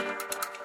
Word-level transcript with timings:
Thank 0.00 0.54
you. 0.54 0.59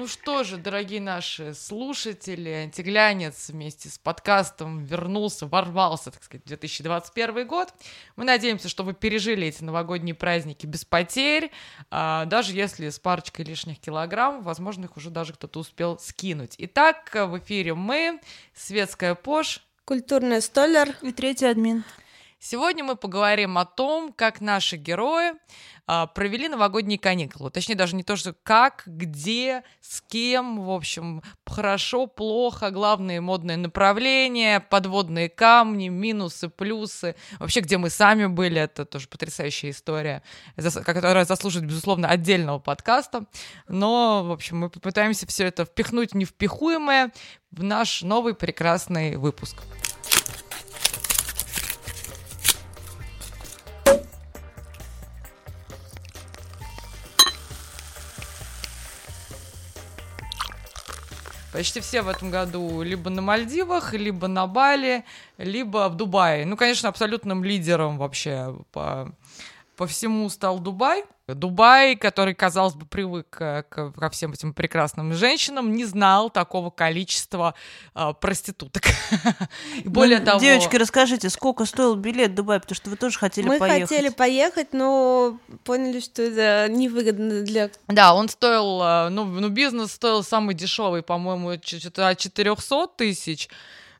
Ну 0.00 0.06
что 0.06 0.44
же, 0.44 0.56
дорогие 0.56 0.98
наши 0.98 1.52
слушатели, 1.52 2.48
антиглянец 2.48 3.50
вместе 3.50 3.90
с 3.90 3.98
подкастом 3.98 4.82
вернулся, 4.82 5.46
ворвался, 5.46 6.10
так 6.10 6.24
сказать, 6.24 6.42
в 6.44 6.48
2021 6.48 7.46
год. 7.46 7.68
Мы 8.16 8.24
надеемся, 8.24 8.70
что 8.70 8.82
вы 8.82 8.94
пережили 8.94 9.48
эти 9.48 9.62
новогодние 9.62 10.14
праздники 10.14 10.64
без 10.64 10.86
потерь, 10.86 11.50
а, 11.90 12.24
даже 12.24 12.54
если 12.54 12.88
с 12.88 12.98
парочкой 12.98 13.44
лишних 13.44 13.78
килограмм, 13.78 14.42
возможно, 14.42 14.86
их 14.86 14.96
уже 14.96 15.10
даже 15.10 15.34
кто-то 15.34 15.60
успел 15.60 15.98
скинуть. 15.98 16.54
Итак, 16.56 17.10
в 17.12 17.38
эфире 17.38 17.74
мы, 17.74 18.22
Светская 18.54 19.14
Пош, 19.14 19.62
Культурный 19.84 20.40
столер 20.40 20.96
и 21.02 21.12
третий 21.12 21.44
админ. 21.44 21.84
Сегодня 22.42 22.82
мы 22.82 22.96
поговорим 22.96 23.58
о 23.58 23.66
том, 23.66 24.14
как 24.14 24.40
наши 24.40 24.78
герои 24.78 25.32
провели 26.14 26.48
новогодние 26.48 26.98
каникулы. 26.98 27.50
Точнее, 27.50 27.74
даже 27.74 27.96
не 27.96 28.02
то, 28.02 28.16
что 28.16 28.34
как, 28.42 28.82
где, 28.86 29.62
с 29.80 30.00
кем, 30.00 30.60
в 30.64 30.70
общем, 30.70 31.22
хорошо, 31.46 32.06
плохо, 32.06 32.70
главные 32.70 33.20
модные 33.20 33.56
направления, 33.56 34.60
подводные 34.60 35.28
камни, 35.28 35.88
минусы, 35.88 36.48
плюсы. 36.48 37.16
Вообще, 37.38 37.60
где 37.60 37.76
мы 37.76 37.90
сами 37.90 38.26
были, 38.26 38.60
это 38.60 38.84
тоже 38.84 39.08
потрясающая 39.08 39.70
история, 39.70 40.22
которая 40.56 41.24
заслуживает, 41.24 41.68
безусловно, 41.68 42.08
отдельного 42.08 42.58
подкаста. 42.58 43.26
Но, 43.68 44.22
в 44.24 44.32
общем, 44.32 44.58
мы 44.58 44.70
попытаемся 44.70 45.26
все 45.26 45.46
это 45.46 45.64
впихнуть 45.64 46.14
невпихуемое 46.14 47.12
в 47.50 47.62
наш 47.64 48.02
новый 48.02 48.34
прекрасный 48.34 49.16
выпуск. 49.16 49.56
Почти 61.60 61.80
все 61.80 62.00
в 62.00 62.08
этом 62.08 62.30
году 62.30 62.80
либо 62.80 63.10
на 63.10 63.20
Мальдивах, 63.20 63.92
либо 63.92 64.28
на 64.28 64.46
Бали, 64.46 65.04
либо 65.36 65.90
в 65.90 65.94
Дубае. 65.94 66.46
Ну, 66.46 66.56
конечно, 66.56 66.88
абсолютным 66.88 67.44
лидером 67.44 67.98
вообще 67.98 68.56
по, 68.72 69.12
по 69.76 69.86
всему 69.86 70.30
стал 70.30 70.58
Дубай. 70.58 71.04
Дубай, 71.34 71.96
который, 71.96 72.34
казалось 72.34 72.74
бы, 72.74 72.86
привык 72.86 73.28
к, 73.28 73.62
ко 73.64 74.10
всем 74.10 74.32
этим 74.32 74.52
прекрасным 74.52 75.12
женщинам, 75.14 75.72
не 75.72 75.84
знал 75.84 76.30
такого 76.30 76.70
количества 76.70 77.54
э, 77.94 78.12
проституток. 78.20 78.82
И 79.84 79.88
более 79.88 80.20
ну, 80.20 80.24
того... 80.24 80.40
Девочки, 80.40 80.76
расскажите, 80.76 81.30
сколько 81.30 81.64
стоил 81.64 81.94
билет 81.94 82.32
в 82.32 82.34
Дубай, 82.34 82.60
потому 82.60 82.76
что 82.76 82.90
вы 82.90 82.96
тоже 82.96 83.18
хотели 83.18 83.46
Мы 83.46 83.58
поехать. 83.58 83.90
Мы 83.90 83.96
хотели 83.96 84.08
поехать, 84.08 84.72
но 84.72 85.38
поняли, 85.64 86.00
что 86.00 86.22
это 86.22 86.72
невыгодно 86.72 87.42
для... 87.42 87.70
Да, 87.88 88.14
он 88.14 88.28
стоил, 88.28 88.82
э, 88.82 89.08
ну, 89.10 89.24
ну 89.24 89.48
бизнес 89.48 89.92
стоил 89.92 90.22
самый 90.22 90.54
дешевый, 90.54 91.02
по-моему, 91.02 91.50
от 91.50 91.64
400 91.64 92.86
тысяч. 92.96 93.48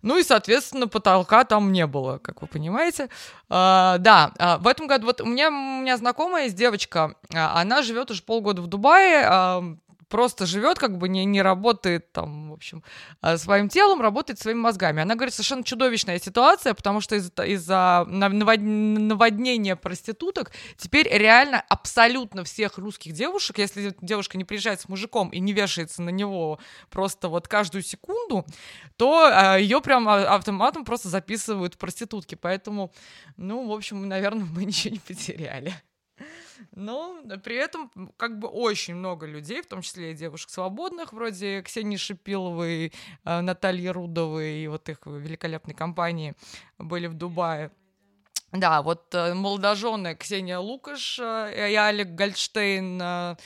Ну 0.02 0.18
и, 0.18 0.22
соответственно, 0.22 0.88
потолка 0.88 1.44
там 1.44 1.72
не 1.72 1.86
было, 1.86 2.18
как 2.18 2.42
вы 2.42 2.48
понимаете. 2.48 3.08
А, 3.48 3.98
да, 3.98 4.32
а, 4.38 4.58
в 4.58 4.66
этом 4.66 4.86
году 4.86 5.06
вот 5.06 5.20
у 5.20 5.26
меня, 5.26 5.48
у 5.48 5.82
меня 5.82 5.96
знакомая 5.96 6.44
есть 6.44 6.56
девочка, 6.56 7.14
а, 7.34 7.60
она 7.60 7.82
живет 7.82 8.10
уже 8.10 8.22
полгода 8.22 8.62
в 8.62 8.66
Дубае, 8.66 9.76
просто 10.10 10.44
живет, 10.44 10.78
как 10.78 10.98
бы 10.98 11.08
не, 11.08 11.24
не 11.24 11.40
работает 11.40 12.12
там, 12.12 12.50
в 12.50 12.52
общем, 12.52 12.82
а, 13.20 13.38
своим 13.38 13.68
телом, 13.68 14.02
работает 14.02 14.38
своими 14.38 14.58
мозгами. 14.58 15.02
Она 15.02 15.14
говорит, 15.14 15.32
совершенно 15.32 15.64
чудовищная 15.64 16.18
ситуация, 16.18 16.74
потому 16.74 17.00
что 17.00 17.16
из-за 17.16 17.30
из 17.44 17.66
наводнения 17.66 19.76
проституток 19.76 20.50
теперь 20.76 21.08
реально 21.08 21.64
абсолютно 21.68 22.44
всех 22.44 22.76
русских 22.76 23.12
девушек, 23.12 23.58
если 23.58 23.94
девушка 24.02 24.36
не 24.36 24.44
приезжает 24.44 24.80
с 24.80 24.88
мужиком 24.88 25.30
и 25.30 25.38
не 25.38 25.52
вешается 25.52 26.02
на 26.02 26.10
него 26.10 26.58
просто 26.90 27.28
вот 27.28 27.48
каждую 27.48 27.82
секунду, 27.82 28.44
то 28.96 29.30
а, 29.32 29.56
ее 29.56 29.80
прям 29.80 30.08
автоматом 30.08 30.84
просто 30.84 31.08
записывают 31.08 31.78
проститутки. 31.78 32.34
Поэтому, 32.34 32.92
ну, 33.36 33.68
в 33.68 33.72
общем, 33.72 34.08
наверное, 34.08 34.44
мы 34.52 34.64
ничего 34.64 34.94
не 34.94 35.00
потеряли. 35.00 35.72
Но 36.72 37.22
при 37.42 37.56
этом 37.56 37.90
как 38.16 38.38
бы 38.38 38.48
очень 38.48 38.94
много 38.94 39.26
людей, 39.26 39.62
в 39.62 39.66
том 39.66 39.82
числе 39.82 40.12
и 40.12 40.14
девушек 40.14 40.50
свободных, 40.50 41.12
вроде 41.12 41.62
Ксении 41.62 41.96
Шипиловой, 41.96 42.92
э, 43.24 43.40
Натальи 43.40 43.88
Рудовой 43.88 44.62
и 44.62 44.68
вот 44.68 44.88
их 44.88 44.98
великолепной 45.06 45.74
компании 45.74 46.34
были 46.78 47.06
в 47.06 47.14
Дубае. 47.14 47.70
Да, 48.52 48.82
вот 48.82 49.14
э, 49.14 49.34
молодожены 49.34 50.16
Ксения 50.16 50.58
Лукаш 50.58 51.18
э, 51.20 51.70
и 51.72 51.74
Алик 51.74 52.08
Гольдштейн 52.08 53.36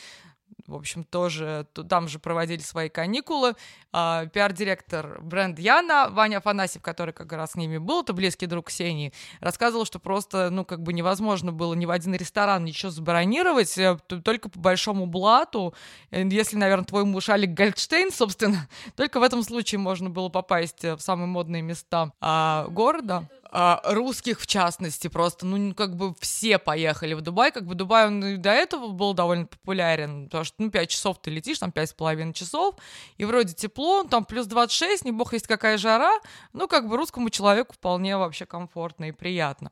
в 0.66 0.74
общем, 0.74 1.04
тоже 1.04 1.66
там 1.88 2.08
же 2.08 2.18
проводили 2.18 2.60
свои 2.60 2.88
каникулы. 2.88 3.54
А, 3.92 4.26
пиар-директор 4.26 5.20
бренд 5.22 5.58
Яна, 5.58 6.08
Ваня 6.10 6.38
Афанасьев, 6.38 6.82
который 6.82 7.12
как 7.12 7.32
раз 7.32 7.52
с 7.52 7.54
ними 7.54 7.78
был, 7.78 8.02
это 8.02 8.12
близкий 8.12 8.46
друг 8.46 8.68
Ксении, 8.68 9.12
рассказывал, 9.40 9.84
что 9.84 9.98
просто, 9.98 10.50
ну, 10.50 10.64
как 10.64 10.82
бы 10.82 10.92
невозможно 10.92 11.52
было 11.52 11.74
ни 11.74 11.86
в 11.86 11.90
один 11.90 12.14
ресторан 12.14 12.64
ничего 12.64 12.90
забронировать, 12.90 13.76
э, 13.78 13.98
только 14.24 14.48
по 14.48 14.58
большому 14.58 15.06
блату. 15.06 15.74
Э, 16.10 16.26
если, 16.26 16.56
наверное, 16.56 16.86
твой 16.86 17.04
муж 17.04 17.28
Алик 17.28 17.50
Гольдштейн, 17.50 18.10
собственно, 18.10 18.68
только 18.96 19.20
в 19.20 19.22
этом 19.22 19.42
случае 19.42 19.78
можно 19.78 20.10
было 20.10 20.28
попасть 20.28 20.82
в 20.82 20.98
самые 20.98 21.26
модные 21.26 21.62
места 21.62 22.12
а, 22.20 22.66
города 22.68 23.28
а, 23.56 23.80
русских 23.84 24.40
в 24.40 24.48
частности, 24.48 25.06
просто, 25.06 25.46
ну, 25.46 25.74
как 25.74 25.94
бы 25.94 26.12
все 26.18 26.58
поехали 26.58 27.14
в 27.14 27.20
Дубай, 27.20 27.52
как 27.52 27.66
бы 27.66 27.76
Дубай, 27.76 28.08
он 28.08 28.24
и 28.24 28.36
до 28.36 28.50
этого 28.50 28.88
был 28.88 29.14
довольно 29.14 29.46
популярен, 29.46 30.24
потому 30.24 30.42
что, 30.42 30.53
ну, 30.58 30.70
5 30.70 30.88
часов 30.90 31.20
ты 31.20 31.30
летишь, 31.30 31.58
там 31.58 31.70
5,5 31.70 32.32
часов, 32.32 32.74
и 33.16 33.24
вроде 33.24 33.54
тепло, 33.54 34.04
там 34.04 34.24
плюс 34.24 34.46
26, 34.46 35.04
не 35.04 35.12
бог 35.12 35.32
есть 35.32 35.46
какая 35.46 35.78
жара, 35.78 36.12
ну, 36.52 36.68
как 36.68 36.88
бы 36.88 36.96
русскому 36.96 37.30
человеку 37.30 37.74
вполне 37.74 38.16
вообще 38.16 38.46
комфортно 38.46 39.08
и 39.08 39.12
приятно. 39.12 39.70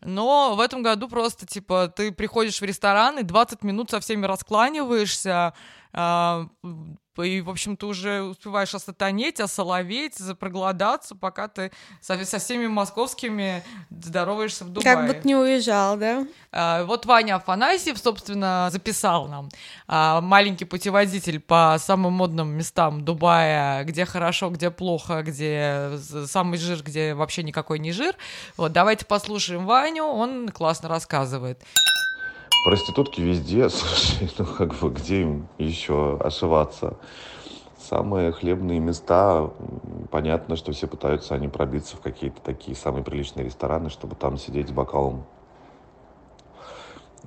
Но 0.00 0.54
в 0.54 0.60
этом 0.60 0.82
году 0.82 1.08
просто, 1.08 1.46
типа, 1.46 1.88
ты 1.88 2.12
приходишь 2.12 2.60
в 2.60 2.64
ресторан 2.64 3.18
и 3.18 3.22
20 3.22 3.62
минут 3.62 3.90
со 3.90 4.00
всеми 4.00 4.26
раскланиваешься, 4.26 5.54
а, 5.92 6.48
и, 7.22 7.40
в 7.40 7.50
общем, 7.50 7.76
ты 7.76 7.86
уже 7.86 8.22
успеваешь 8.22 8.74
осатанеть, 8.74 9.40
осоловеть, 9.40 10.18
проголодаться, 10.38 11.14
пока 11.14 11.48
ты 11.48 11.72
со, 12.00 12.22
со 12.24 12.38
всеми 12.38 12.66
московскими 12.66 13.62
здороваешься 13.90 14.64
в 14.64 14.70
Дубае. 14.70 14.96
Как 14.96 15.22
ты 15.22 15.28
не 15.28 15.36
уезжал, 15.36 15.96
да? 15.96 16.26
А, 16.52 16.84
вот 16.84 17.06
Ваня 17.06 17.36
Афанасьев, 17.36 17.98
собственно, 17.98 18.68
записал 18.70 19.28
нам 19.28 19.48
а, 19.86 20.20
маленький 20.20 20.64
путеводитель 20.64 21.40
по 21.40 21.76
самым 21.78 22.14
модным 22.14 22.48
местам 22.48 23.04
Дубая, 23.04 23.84
где 23.84 24.04
хорошо, 24.04 24.50
где 24.50 24.70
плохо, 24.70 25.22
где 25.22 25.98
самый 26.26 26.58
жир, 26.58 26.82
где 26.82 27.14
вообще 27.14 27.42
никакой 27.42 27.78
не 27.78 27.92
жир. 27.92 28.14
Вот, 28.56 28.72
давайте 28.72 29.04
послушаем 29.04 29.66
Ваню, 29.66 30.04
он 30.04 30.48
классно 30.48 30.88
рассказывает. 30.88 31.62
Проститутки 32.66 33.20
везде, 33.20 33.68
слушай, 33.70 34.28
ну 34.38 34.44
как 34.44 34.74
бы 34.74 34.90
где 34.90 35.20
им 35.20 35.46
еще 35.56 36.16
ошиваться? 36.18 36.96
Самые 37.78 38.32
хлебные 38.32 38.80
места, 38.80 39.52
понятно, 40.10 40.56
что 40.56 40.72
все 40.72 40.88
пытаются 40.88 41.36
они 41.36 41.46
пробиться 41.46 41.96
в 41.96 42.00
какие-то 42.00 42.40
такие 42.40 42.76
самые 42.76 43.04
приличные 43.04 43.44
рестораны, 43.44 43.88
чтобы 43.88 44.16
там 44.16 44.36
сидеть 44.36 44.68
с 44.68 44.72
бокалом 44.72 45.22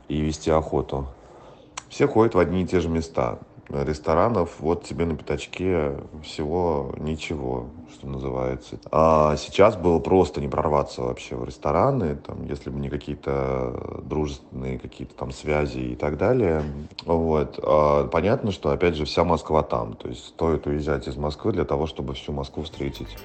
и 0.09 0.19
вести 0.19 0.51
охоту. 0.51 1.07
Все 1.88 2.06
ходят 2.06 2.35
в 2.35 2.39
одни 2.39 2.63
и 2.63 2.67
те 2.67 2.81
же 2.81 2.89
места 2.89 3.39
ресторанов 3.69 4.59
вот 4.59 4.84
тебе 4.84 5.06
на 5.06 5.16
пятачке 5.16 5.96
всего 6.24 6.94
ничего, 6.98 7.68
что 7.92 8.07
называется. 8.07 8.80
А 8.92 9.36
сейчас 9.38 9.75
было 9.75 10.00
просто 10.00 10.42
не 10.42 10.48
прорваться 10.48 11.01
вообще 11.01 11.36
в 11.36 11.44
рестораны, 11.44 12.16
там, 12.16 12.45
если 12.45 12.69
бы 12.69 12.80
не 12.80 12.89
какие-то 12.89 14.01
дружественные 14.04 14.80
какие-то 14.80 15.16
там 15.16 15.31
связи 15.31 15.80
и 15.80 15.95
так 15.95 16.18
далее. 16.18 16.63
Вот. 17.06 17.60
А 17.62 18.07
понятно, 18.07 18.51
что 18.51 18.71
опять 18.71 18.95
же 18.95 19.06
вся 19.06 19.24
Москва 19.24 19.63
там, 19.63 19.94
то 19.94 20.07
есть 20.07 20.25
стоит 20.25 20.68
уезжать 20.68 21.07
из 21.07 21.16
Москвы 21.16 21.51
для 21.51 21.66
того, 21.66 21.88
чтобы 21.88 22.13
всю 22.13 22.31
Москву 22.33 22.63
встретить. 22.63 23.18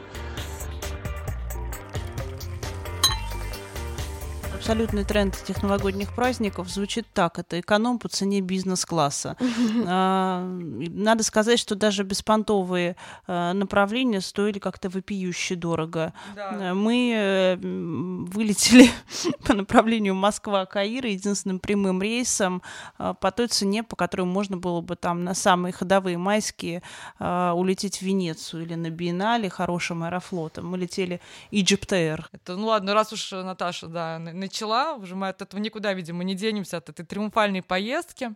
Абсолютный 4.64 5.04
тренд 5.04 5.36
этих 5.44 5.62
новогодних 5.62 6.14
праздников 6.14 6.70
звучит 6.70 7.06
так. 7.12 7.38
Это 7.38 7.60
эконом 7.60 7.98
по 7.98 8.08
цене 8.08 8.40
бизнес-класса. 8.40 9.36
А, 9.86 10.42
надо 10.48 11.22
сказать, 11.22 11.58
что 11.58 11.74
даже 11.74 12.04
беспонтовые 12.04 12.96
а, 13.26 13.52
направления 13.52 14.20
стоили 14.20 14.58
как-то 14.58 14.88
вопиюще 14.88 15.56
дорого. 15.56 16.14
Да. 16.34 16.72
Мы 16.74 17.12
э, 17.14 17.56
вылетели 17.56 18.88
по 19.46 19.52
направлению 19.52 20.14
Москва-Каир 20.14 21.04
единственным 21.06 21.58
прямым 21.58 22.00
рейсом 22.00 22.62
по 22.96 23.30
той 23.30 23.48
цене, 23.48 23.82
по 23.82 23.96
которой 23.96 24.22
можно 24.22 24.56
было 24.56 24.80
бы 24.80 24.96
там 24.96 25.24
на 25.24 25.34
самые 25.34 25.72
ходовые 25.72 26.16
майские 26.16 26.82
улететь 27.18 27.98
в 27.98 28.02
Венецию 28.02 28.62
или 28.62 28.74
на 28.74 28.90
Биеннале 28.90 29.50
хорошим 29.50 30.02
аэрофлотом. 30.04 30.66
Мы 30.68 30.78
летели 30.78 31.20
Egypt 31.52 31.90
Air. 31.90 32.24
Это, 32.32 32.56
ну 32.56 32.68
ладно, 32.68 32.94
раз 32.94 33.12
уж 33.12 33.32
Наташа, 33.32 33.88
да, 33.88 34.18
начала, 34.54 34.94
уже 34.94 35.16
мы 35.16 35.28
от 35.28 35.42
этого 35.42 35.60
никуда, 35.60 35.92
видимо, 35.92 36.22
не 36.22 36.34
денемся, 36.34 36.76
от 36.76 36.88
этой 36.88 37.04
триумфальной 37.04 37.62
поездки. 37.62 38.34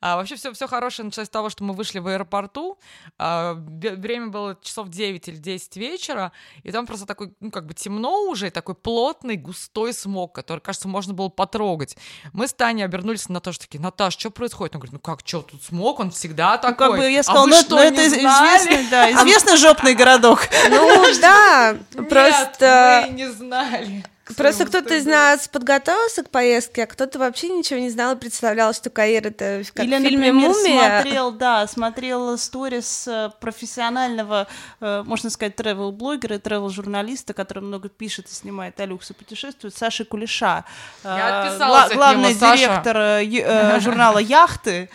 А, 0.00 0.16
вообще 0.16 0.36
все, 0.36 0.52
все 0.52 0.68
хорошее 0.68 1.06
началось 1.06 1.26
с 1.26 1.30
того, 1.30 1.50
что 1.50 1.64
мы 1.64 1.74
вышли 1.74 1.98
в 1.98 2.06
аэропорту. 2.06 2.78
А, 3.18 3.54
время 3.54 4.28
было 4.28 4.56
часов 4.62 4.90
9 4.90 5.26
или 5.28 5.36
10 5.36 5.76
вечера, 5.76 6.30
и 6.62 6.70
там 6.70 6.86
просто 6.86 7.06
такой, 7.06 7.32
ну, 7.40 7.50
как 7.50 7.66
бы 7.66 7.74
темно 7.74 8.22
уже, 8.28 8.46
и 8.46 8.50
такой 8.50 8.76
плотный, 8.76 9.36
густой 9.36 9.92
смог, 9.92 10.32
который, 10.34 10.60
кажется, 10.60 10.86
можно 10.86 11.14
было 11.14 11.28
потрогать. 11.28 11.96
Мы 12.32 12.46
с 12.46 12.52
Таней 12.52 12.84
обернулись 12.84 13.28
на 13.28 13.40
то, 13.40 13.52
что 13.52 13.64
такие, 13.64 13.80
Наташ, 13.80 14.16
что 14.16 14.30
происходит? 14.30 14.76
Он 14.76 14.80
говорит, 14.80 14.92
ну 14.92 15.00
как, 15.00 15.20
что, 15.24 15.42
тут 15.42 15.62
смог, 15.64 15.98
он 15.98 16.12
всегда 16.12 16.58
такой. 16.58 16.86
Ну, 16.86 16.92
как 16.92 17.00
бы 17.00 17.10
я 17.10 17.22
сказала, 17.24 17.44
а 17.44 17.48
ну, 17.48 17.60
что, 17.60 17.76
ну, 17.76 17.82
это 17.82 18.06
известный, 18.06 18.88
да, 18.90 19.10
известный 19.22 19.56
жопный 19.56 19.94
городок. 19.94 20.48
Ну, 20.70 21.04
да, 21.20 21.76
просто... 22.08 23.06
мы 23.08 23.14
не 23.14 23.28
знали. 23.32 24.04
Просто 24.36 24.66
кто-то 24.66 24.94
из 24.94 25.06
нас 25.06 25.48
подготовился 25.48 26.22
к 26.22 26.30
поездке, 26.30 26.84
а 26.84 26.86
кто-то 26.86 27.18
вообще 27.18 27.48
ничего 27.48 27.80
не 27.80 27.90
знал 27.90 28.14
и 28.14 28.18
представлял, 28.18 28.72
что 28.74 28.90
Каир 28.90 29.26
это 29.26 29.62
как 29.72 29.84
Или, 29.84 29.96
в 29.96 30.02
фильме 30.02 30.32
например, 30.32 30.50
«Мумия». 30.50 31.00
смотрел, 31.00 31.32
да, 31.32 31.66
смотрел 31.66 32.38
сторис 32.38 33.08
э, 33.08 33.30
профессионального, 33.40 34.46
э, 34.80 35.02
можно 35.04 35.30
сказать, 35.30 35.56
тревел-блогера 35.56 36.36
и 36.36 36.38
тревел-журналиста, 36.38 37.34
который 37.34 37.60
много 37.60 37.88
пишет 37.88 38.26
и 38.28 38.34
снимает 38.34 38.78
о 38.80 38.86
люксе 38.86 39.14
путешествует, 39.14 39.76
Саши 39.76 40.04
Кулеша. 40.04 40.64
Я 41.04 41.44
э, 41.44 41.48
отписалась 41.48 41.92
Главный 41.94 42.30
от 42.30 42.40
него, 42.40 42.56
директор 42.56 43.80
журнала 43.80 44.18
«Яхты», 44.18 44.90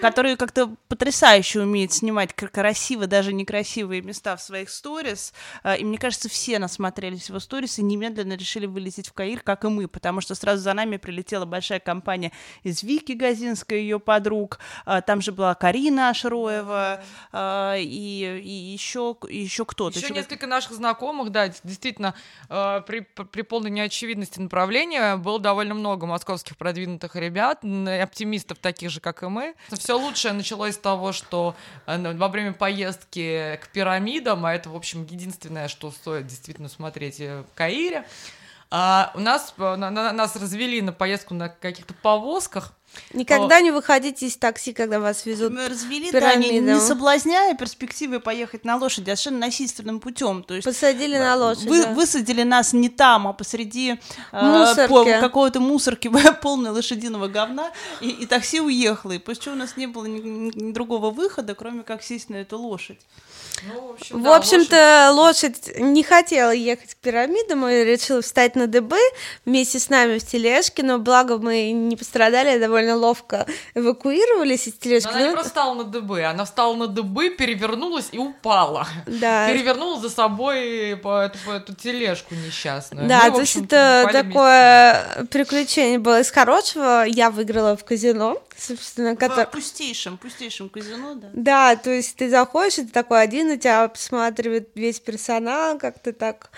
который 0.00 0.36
как-то 0.36 0.74
потрясающе 0.88 1.60
умеет 1.60 1.92
снимать 1.92 2.34
красиво, 2.34 3.06
даже 3.06 3.32
некрасивые 3.32 4.02
места 4.02 4.36
в 4.36 4.42
своих 4.42 4.70
сторис. 4.70 5.32
И 5.78 5.84
мне 5.84 5.98
кажется, 5.98 6.28
все 6.28 6.58
насмотрелись 6.58 7.28
его 7.28 7.40
сторис 7.40 7.78
и 7.78 7.82
немедленно 7.82 8.34
решили 8.34 8.66
вылететь 8.66 9.08
в 9.08 9.12
Каир, 9.12 9.40
как 9.40 9.64
и 9.64 9.68
мы, 9.68 9.88
потому 9.88 10.20
что 10.20 10.34
сразу 10.34 10.62
за 10.62 10.74
нами 10.74 10.96
прилетела 10.96 11.44
большая 11.44 11.80
компания 11.80 12.32
из 12.62 12.82
Вики 12.82 13.12
Газинской, 13.12 13.80
ее 13.80 14.00
подруг, 14.00 14.58
а, 14.84 15.00
там 15.00 15.20
же 15.20 15.32
была 15.32 15.54
Карина 15.54 16.10
Ашроева 16.10 17.02
а, 17.32 17.76
и, 17.76 18.40
и 18.42 18.50
еще, 18.72 19.16
еще 19.28 19.64
кто-то. 19.64 19.98
Еще 19.98 20.12
несколько 20.12 20.46
наших 20.46 20.72
знакомых, 20.72 21.30
да, 21.30 21.48
действительно, 21.48 22.14
а, 22.48 22.80
при, 22.80 23.00
при 23.00 23.42
полной 23.42 23.70
неочевидности 23.70 24.40
направления 24.40 25.16
было 25.16 25.38
довольно 25.38 25.74
много 25.74 26.06
московских 26.06 26.56
продвинутых 26.56 27.16
ребят, 27.16 27.64
оптимистов 27.64 28.58
таких 28.58 28.90
же, 28.90 29.00
как 29.00 29.22
и 29.22 29.26
мы. 29.26 29.54
Все 29.68 29.98
лучшее 29.98 30.32
началось 30.32 30.74
с 30.74 30.78
того, 30.78 31.12
что 31.12 31.54
во 31.86 32.28
время 32.28 32.52
поездки 32.52 33.58
к 33.62 33.68
пирамидам, 33.68 34.44
а 34.46 34.54
это, 34.54 34.70
в 34.70 34.76
общем, 34.76 35.04
единственное, 35.04 35.68
что 35.68 35.90
стоит 35.90 36.26
действительно 36.26 36.68
смотреть 36.68 37.20
э, 37.20 37.42
в 37.42 37.54
Каире, 37.54 38.04
а, 38.70 39.10
у 39.14 39.20
нас 39.20 39.52
на, 39.58 39.76
на, 39.76 40.12
нас 40.12 40.36
развели 40.36 40.80
на 40.80 40.92
поездку 40.92 41.34
на 41.34 41.48
каких-то 41.48 41.92
повозках. 41.94 42.72
Никогда 43.12 43.56
О. 43.56 43.60
не 43.60 43.70
выходите 43.70 44.26
из 44.26 44.36
такси, 44.36 44.72
когда 44.72 44.98
вас 45.00 45.26
везут. 45.26 45.52
Мы 45.52 45.68
развели, 45.68 46.10
да, 46.10 46.34
не, 46.34 46.58
не 46.58 46.80
соблазняя 46.80 47.54
перспективы 47.54 48.20
поехать 48.20 48.64
на 48.64 48.76
лошади, 48.76 49.10
а 49.10 49.16
совершенно 49.16 49.46
насильственным 49.46 50.00
путем. 50.00 50.42
То 50.42 50.54
есть 50.54 50.64
посадили 50.64 51.16
на 51.16 51.36
лошадь. 51.36 51.64
Вы, 51.64 51.84
да. 51.84 51.92
Высадили 51.92 52.42
нас 52.42 52.72
не 52.72 52.88
там, 52.88 53.28
а 53.28 53.32
посреди 53.32 54.00
э, 54.32 54.86
по, 54.88 55.04
какой-то 55.04 55.60
мусорки 55.60 56.10
полной 56.42 56.70
лошадиного 56.70 57.28
говна, 57.28 57.70
и, 58.00 58.08
и 58.08 58.26
такси 58.26 58.60
уехало. 58.60 59.12
И 59.12 59.18
после 59.18 59.44
чего 59.44 59.54
у 59.54 59.58
нас 59.58 59.76
не 59.76 59.86
было 59.86 60.06
ни, 60.06 60.20
ни, 60.20 60.64
ни 60.64 60.72
другого 60.72 61.10
выхода, 61.10 61.54
кроме 61.54 61.82
как 61.82 62.02
сесть 62.02 62.28
на 62.28 62.36
эту 62.36 62.58
лошадь. 62.58 62.98
Ну, 63.66 63.88
в, 63.88 63.92
общем, 63.92 64.20
в 64.20 64.22
да, 64.22 64.36
общем-то, 64.36 65.10
лошадь... 65.12 65.54
лошадь 65.66 65.78
не 65.78 66.02
хотела 66.02 66.50
ехать 66.50 66.94
к 66.94 66.96
пирамидам 66.98 67.66
и 67.68 67.84
решила 67.84 68.22
встать 68.22 68.56
на 68.56 68.66
дыбы 68.66 68.98
вместе 69.44 69.78
с 69.78 69.88
нами 69.90 70.18
в 70.18 70.26
тележке, 70.26 70.82
но 70.82 70.98
благо 70.98 71.38
мы 71.38 71.70
не 71.72 71.96
пострадали, 71.96 72.58
довольно 72.58 72.96
ловко 72.96 73.46
эвакуировались 73.74 74.68
из 74.68 74.74
тележки. 74.74 75.08
Но 75.08 75.18
она 75.18 75.26
не 75.26 75.32
просто 75.32 75.48
встала 75.48 75.74
на 75.74 75.84
дыбы, 75.84 76.22
она 76.24 76.44
встала 76.44 76.74
на 76.74 76.86
дыбы, 76.86 77.30
перевернулась 77.30 78.08
и 78.12 78.18
упала. 78.18 78.86
Да. 79.06 79.48
Перевернула 79.48 80.00
за 80.00 80.10
собой 80.10 80.96
по 81.02 81.22
эту, 81.22 81.38
по 81.44 81.50
эту 81.50 81.74
тележку 81.74 82.34
несчастную. 82.34 83.08
Да, 83.08 83.24
мы, 83.26 83.32
то 83.32 83.40
есть 83.40 83.56
это 83.56 84.08
такое 84.12 85.04
вместе. 85.16 85.26
приключение 85.26 85.98
было 85.98 86.20
из 86.20 86.30
хорошего. 86.30 87.04
Я 87.06 87.30
выиграла 87.30 87.76
в 87.76 87.84
казино, 87.84 88.40
собственно, 88.60 89.16
который... 89.16 89.46
В 89.46 89.50
пустейшем, 89.50 90.18
пустейшем 90.18 90.68
казино, 90.68 91.14
да? 91.14 91.30
Да, 91.32 91.76
то 91.76 91.90
есть 91.90 92.16
ты 92.16 92.28
заходишь, 92.28 92.78
и 92.78 92.84
ты 92.84 92.92
такой 92.92 93.22
один 93.22 93.48
на 93.48 93.56
тебя 93.56 93.88
посматривает 93.88 94.70
весь 94.74 95.00
персонал, 95.00 95.78
как-то 95.78 96.12
так 96.12 96.50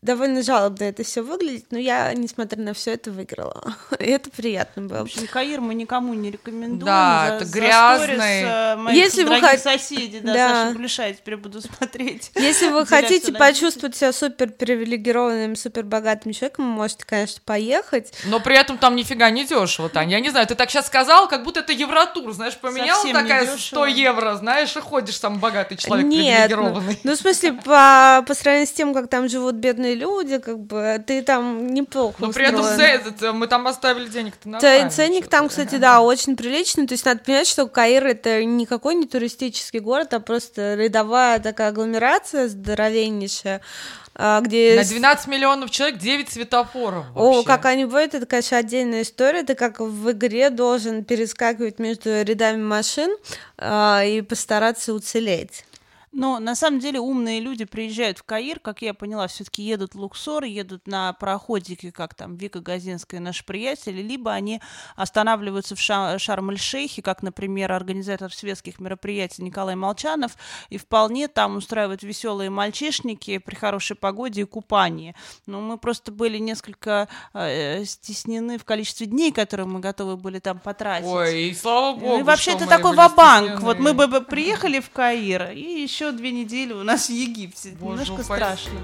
довольно 0.00 0.42
жалобно 0.42 0.84
это 0.84 1.02
все 1.02 1.22
выглядит, 1.22 1.66
но 1.70 1.78
я, 1.78 2.12
несмотря 2.14 2.62
на 2.62 2.72
все 2.72 2.92
это, 2.92 3.10
выиграла. 3.10 3.74
И 3.98 4.04
это 4.04 4.30
приятно 4.30 4.82
было. 4.82 4.98
В 4.98 5.02
общем, 5.02 5.26
Каир 5.26 5.60
мы 5.60 5.74
никому 5.74 6.14
не 6.14 6.30
рекомендуем. 6.30 6.84
Да, 6.84 7.26
за, 7.28 7.34
это 7.34 7.44
грязный. 7.52 8.42
За 8.42 8.78
э, 8.88 8.94
Если 8.94 9.24
вы 9.24 9.40
хотите... 9.40 9.62
соседи, 9.62 10.20
да, 10.20 10.32
да. 10.32 10.48
Саша 10.48 10.76
Гулеша, 10.76 11.12
теперь 11.12 11.36
буду 11.36 11.60
смотреть. 11.60 12.30
Если 12.36 12.68
вы 12.68 12.86
хотите 12.86 13.32
почувствовать 13.32 13.96
себя 13.96 14.12
супер 14.12 14.50
привилегированным, 14.50 15.56
супер 15.56 15.82
богатым 15.82 16.32
человеком, 16.32 16.66
можете, 16.66 17.04
конечно, 17.04 17.40
поехать. 17.44 18.12
Но 18.24 18.38
при 18.40 18.56
этом 18.56 18.78
там 18.78 18.94
нифига 18.94 19.30
не 19.30 19.44
дешево, 19.44 19.88
Таня. 19.88 20.12
Я 20.12 20.20
не 20.20 20.30
знаю, 20.30 20.46
ты 20.46 20.54
так 20.54 20.70
сейчас 20.70 20.86
сказал, 20.86 21.28
как 21.28 21.42
будто 21.42 21.60
это 21.60 21.72
Евротур, 21.72 22.32
знаешь, 22.32 22.56
поменял 22.56 23.02
такая 23.04 23.56
100 23.56 23.86
евро, 23.86 24.36
знаешь, 24.36 24.76
и 24.76 24.80
ходишь 24.80 25.18
сам 25.18 25.38
богатый 25.38 25.76
человек 25.76 26.06
Нет, 26.06 26.50
ну, 26.54 26.82
ну, 27.02 27.12
в 27.12 27.16
смысле, 27.16 27.52
по, 27.64 28.24
по 28.26 28.34
сравнению 28.34 28.68
с 28.68 28.72
тем, 28.72 28.94
как 28.94 29.08
там 29.08 29.28
живут 29.28 29.56
бедные 29.56 29.87
люди, 29.94 30.38
как 30.38 30.58
бы, 30.58 31.02
ты 31.06 31.22
там 31.22 31.68
неплохо 31.68 32.16
Но 32.18 32.32
при 32.32 32.46
этом 32.46 32.64
цен, 32.64 33.36
мы 33.36 33.46
там 33.46 33.66
оставили 33.66 34.08
денег-то 34.08 34.48
на 34.48 34.60
Ценник 34.90 35.28
там, 35.28 35.48
кстати, 35.48 35.76
да, 35.76 36.00
очень 36.00 36.36
приличный, 36.36 36.86
то 36.86 36.94
есть 36.94 37.04
надо 37.04 37.20
понять, 37.20 37.46
что 37.46 37.66
Каир 37.66 38.06
это 38.06 38.44
никакой 38.44 38.94
не 38.94 39.06
туристический 39.06 39.80
город, 39.80 40.14
а 40.14 40.20
просто 40.20 40.74
рядовая 40.74 41.38
такая 41.38 41.68
агломерация 41.68 42.48
здоровеннейшая, 42.48 43.60
а, 44.20 44.40
где... 44.40 44.74
На 44.74 44.84
12 44.84 45.28
миллионов 45.28 45.70
человек 45.70 45.98
9 45.98 46.28
светофоров 46.28 47.06
вообще. 47.14 47.40
О, 47.40 47.42
как 47.44 47.66
они 47.66 47.84
бывают, 47.84 48.14
это, 48.14 48.26
конечно, 48.26 48.58
отдельная 48.58 49.02
история. 49.02 49.44
Ты 49.44 49.54
как 49.54 49.78
в 49.78 50.10
игре 50.10 50.50
должен 50.50 51.04
перескакивать 51.04 51.78
между 51.78 52.22
рядами 52.22 52.60
машин 52.60 53.16
э, 53.58 54.08
и 54.08 54.22
постараться 54.22 54.92
уцелеть. 54.92 55.64
Но 56.12 56.38
на 56.38 56.54
самом 56.54 56.80
деле 56.80 57.00
умные 57.00 57.40
люди 57.40 57.64
приезжают 57.64 58.18
в 58.18 58.22
Каир, 58.22 58.60
как 58.60 58.82
я 58.82 58.94
поняла, 58.94 59.26
все-таки 59.28 59.62
едут 59.62 59.94
в 59.94 60.00
Луксор, 60.00 60.44
едут 60.44 60.86
на 60.86 61.12
пароходике, 61.12 61.92
как 61.92 62.14
там 62.14 62.36
Вика 62.36 62.60
Газинская, 62.60 63.20
наш 63.20 63.44
приятель, 63.44 64.00
либо 64.00 64.32
они 64.32 64.60
останавливаются 64.96 65.76
в 65.76 65.80
Шарм-эль-Шейхе, 65.80 67.02
как, 67.02 67.22
например, 67.22 67.72
организатор 67.72 68.32
светских 68.32 68.80
мероприятий 68.80 69.42
Николай 69.42 69.74
Молчанов, 69.74 70.32
и 70.70 70.78
вполне 70.78 71.28
там 71.28 71.56
устраивают 71.56 72.02
веселые 72.02 72.48
мальчишники 72.48 73.38
при 73.38 73.54
хорошей 73.54 73.96
погоде 73.96 74.42
и 74.42 74.44
купании. 74.44 75.14
Но 75.46 75.60
мы 75.60 75.76
просто 75.78 76.10
были 76.10 76.38
несколько 76.38 77.08
э, 77.34 77.84
стеснены 77.84 78.58
в 78.58 78.64
количестве 78.64 79.06
дней, 79.06 79.30
которые 79.30 79.66
мы 79.66 79.80
готовы 79.80 80.16
были 80.16 80.38
там 80.38 80.58
потратить. 80.58 81.06
Ой, 81.06 81.48
и 81.48 81.54
слава 81.54 81.94
богу. 81.94 82.06
Ну, 82.06 82.20
и 82.20 82.22
вообще 82.22 82.52
это 82.52 82.66
такой 82.66 82.94
ва-банк. 82.94 83.60
Вот 83.60 83.78
мы 83.78 83.92
бы 83.92 84.20
приехали 84.22 84.80
в 84.80 84.90
Каир 84.90 85.50
и 85.50 85.82
еще 85.82 85.97
еще 85.98 86.12
две 86.12 86.30
недели 86.30 86.72
у 86.72 86.84
нас 86.84 87.08
в 87.08 87.12
Египте. 87.12 87.70
Боже, 87.80 88.02
Немножко 88.04 88.12
упасть. 88.12 88.62
страшно. 88.62 88.80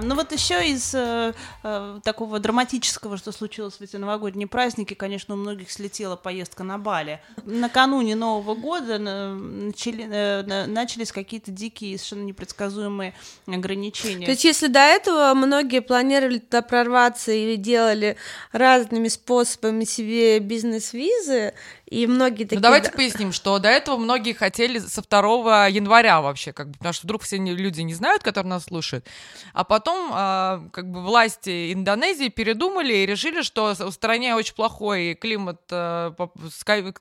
Ну 0.00 0.14
вот 0.14 0.30
еще 0.30 0.64
из 0.68 0.94
э, 0.94 1.34
э, 1.64 2.00
такого 2.04 2.38
драматического, 2.38 3.16
что 3.16 3.32
случилось 3.32 3.74
в 3.74 3.80
эти 3.80 3.96
новогодние 3.96 4.46
праздники, 4.46 4.94
конечно, 4.94 5.34
у 5.34 5.36
многих 5.36 5.72
слетела 5.72 6.14
поездка 6.14 6.62
на 6.62 6.78
Бали. 6.78 7.20
Накануне 7.44 8.14
Нового 8.14 8.54
года 8.54 8.98
начали, 8.98 10.06
э, 10.08 10.66
начались 10.66 11.10
какие-то 11.10 11.50
дикие, 11.50 11.98
совершенно 11.98 12.22
непредсказуемые 12.26 13.14
ограничения. 13.48 14.24
То 14.26 14.30
есть 14.30 14.44
если 14.44 14.68
до 14.68 14.80
этого 14.80 15.34
многие 15.34 15.80
планировали 15.80 16.38
туда 16.38 16.62
прорваться 16.62 17.32
и 17.32 17.56
делали 17.56 18.16
разными 18.52 19.08
способами 19.08 19.82
себе 19.82 20.38
бизнес-визы, 20.38 21.54
и 21.90 22.06
многие 22.06 22.44
такие... 22.44 22.56
Ну, 22.56 22.62
давайте 22.62 22.90
поясним, 22.92 23.32
что 23.32 23.58
до 23.58 23.68
этого 23.68 23.96
многие 23.96 24.34
хотели 24.34 24.78
со 24.78 25.02
2 25.02 25.68
января 25.68 26.20
вообще, 26.20 26.52
как 26.52 26.68
бы, 26.68 26.74
потому 26.74 26.92
что 26.92 27.06
вдруг 27.06 27.22
все 27.22 27.38
люди 27.38 27.80
не 27.80 27.94
знают, 27.94 28.22
которые 28.22 28.50
нас 28.50 28.64
слушают. 28.64 29.06
А 29.54 29.64
потом, 29.64 30.10
а, 30.12 30.62
как 30.72 30.90
бы, 30.90 31.00
власти 31.02 31.72
Индонезии 31.72 32.28
передумали 32.28 32.92
и 32.92 33.06
решили, 33.06 33.42
что 33.42 33.74
в 33.74 33.90
стране 33.92 34.34
очень 34.34 34.54
плохой 34.54 35.14
климат 35.14 35.60
а, 35.70 36.14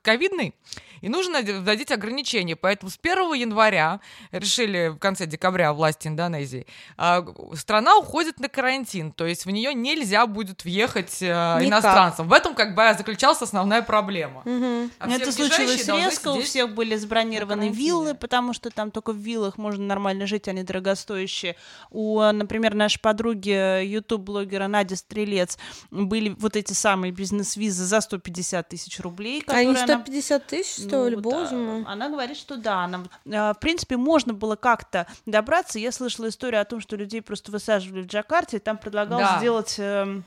ковидный, 0.01 0.56
и 1.01 1.10
нужно 1.10 1.41
вводить 1.41 1.91
ограничения. 1.91 2.56
Поэтому 2.56 2.89
с 2.89 2.98
1 3.01 3.34
января, 3.34 4.00
решили 4.32 4.89
в 4.89 4.98
конце 5.00 5.25
декабря 5.25 5.74
власти 5.74 6.08
Индонезии, 6.08 6.65
а, 6.98 7.25
страна 7.56 7.98
уходит 7.98 8.39
на 8.39 8.48
карантин, 8.48 9.12
то 9.12 9.25
есть 9.25 9.46
в 9.46 9.51
нее 9.51 9.74
нельзя 9.74 10.25
будет 10.27 10.63
въехать 10.63 11.20
а, 11.22 11.60
иностранцам. 11.62 12.29
В 12.29 12.34
этом, 12.34 12.56
как 12.56 12.74
бы, 12.74 12.96
заключалась 12.98 13.41
основная 13.41 13.82
проблема. 13.82 14.41
Угу. 14.46 14.76
А 15.00 15.10
Это 15.10 15.31
случилось 15.31 15.88
резко, 15.88 16.29
у 16.29 16.41
всех 16.41 16.74
были 16.74 16.96
забронированы 16.96 17.69
виллы, 17.69 18.13
потому 18.13 18.53
что 18.53 18.69
там 18.69 18.91
только 18.91 19.12
в 19.12 19.17
виллах 19.17 19.57
можно 19.57 19.86
нормально 19.86 20.27
жить, 20.27 20.48
они 20.48 20.63
дорогостоящие. 20.63 21.55
У, 21.89 22.19
например, 22.19 22.74
нашей 22.74 23.00
подруги, 23.00 23.84
YouTube-блогера 23.84 24.67
Надя 24.67 24.96
Стрелец, 24.96 25.57
были 25.91 26.36
вот 26.38 26.55
эти 26.55 26.74
самые 26.74 27.12
бизнес-визы 27.12 27.86
за 27.86 28.01
150 28.01 28.69
тысяч 28.69 29.00
рублей. 29.00 29.43
Они 29.48 29.75
150 29.75 30.48
тысяч 30.48 30.84
стоили, 30.84 31.15
ну, 31.15 31.22
боже 31.22 31.55
мой. 31.55 31.84
Она 31.86 32.10
говорит, 32.10 32.38
что 32.38 32.57
да, 32.57 32.84
она, 32.84 33.03
а, 33.31 33.53
в 33.53 33.60
принципе, 33.60 33.98
можно 33.98 34.34
было 34.34 34.55
как-то 34.55 35.07
добраться. 35.25 35.79
Я 35.79 35.91
слышала 35.91 36.29
историю 36.29 36.62
о 36.62 36.65
том, 36.65 36.79
что 36.79 36.96
людей 36.96 37.22
просто 37.22 37.51
высаживали 37.51 38.01
в 38.03 38.07
Джакарте, 38.07 38.57
и 38.57 38.60
там 38.60 38.77
предлагал 38.77 39.19
да. 39.19 39.38
сделать... 39.39 39.75
Э, 39.77 40.22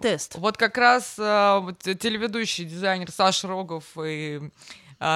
тест. 0.00 0.36
Вот 0.36 0.56
как 0.56 0.78
раз 0.78 1.16
э, 1.18 1.72
телеведущий 1.82 2.64
дизайнер 2.64 3.10
Саша 3.10 3.48
Рогов 3.48 3.84
и 4.02 4.40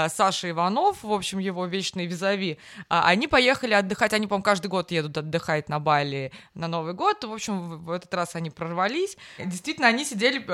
Саша 0.08 0.50
Иванов, 0.50 1.02
в 1.02 1.12
общем, 1.12 1.38
его 1.38 1.64
вечный 1.66 2.06
визави, 2.06 2.58
а, 2.88 3.06
они 3.06 3.28
поехали 3.28 3.72
отдыхать, 3.72 4.12
они, 4.12 4.26
по-моему, 4.26 4.42
каждый 4.42 4.66
год 4.66 4.90
едут 4.90 5.16
отдыхать 5.16 5.68
на 5.68 5.78
Бали 5.78 6.32
на 6.54 6.66
Новый 6.66 6.92
год, 6.92 7.22
в 7.22 7.32
общем, 7.32 7.84
в 7.84 7.90
этот 7.92 8.12
раз 8.12 8.34
они 8.34 8.50
прорвались. 8.50 9.16
Действительно, 9.38 9.86
они 9.86 10.04
сидели, 10.04 10.44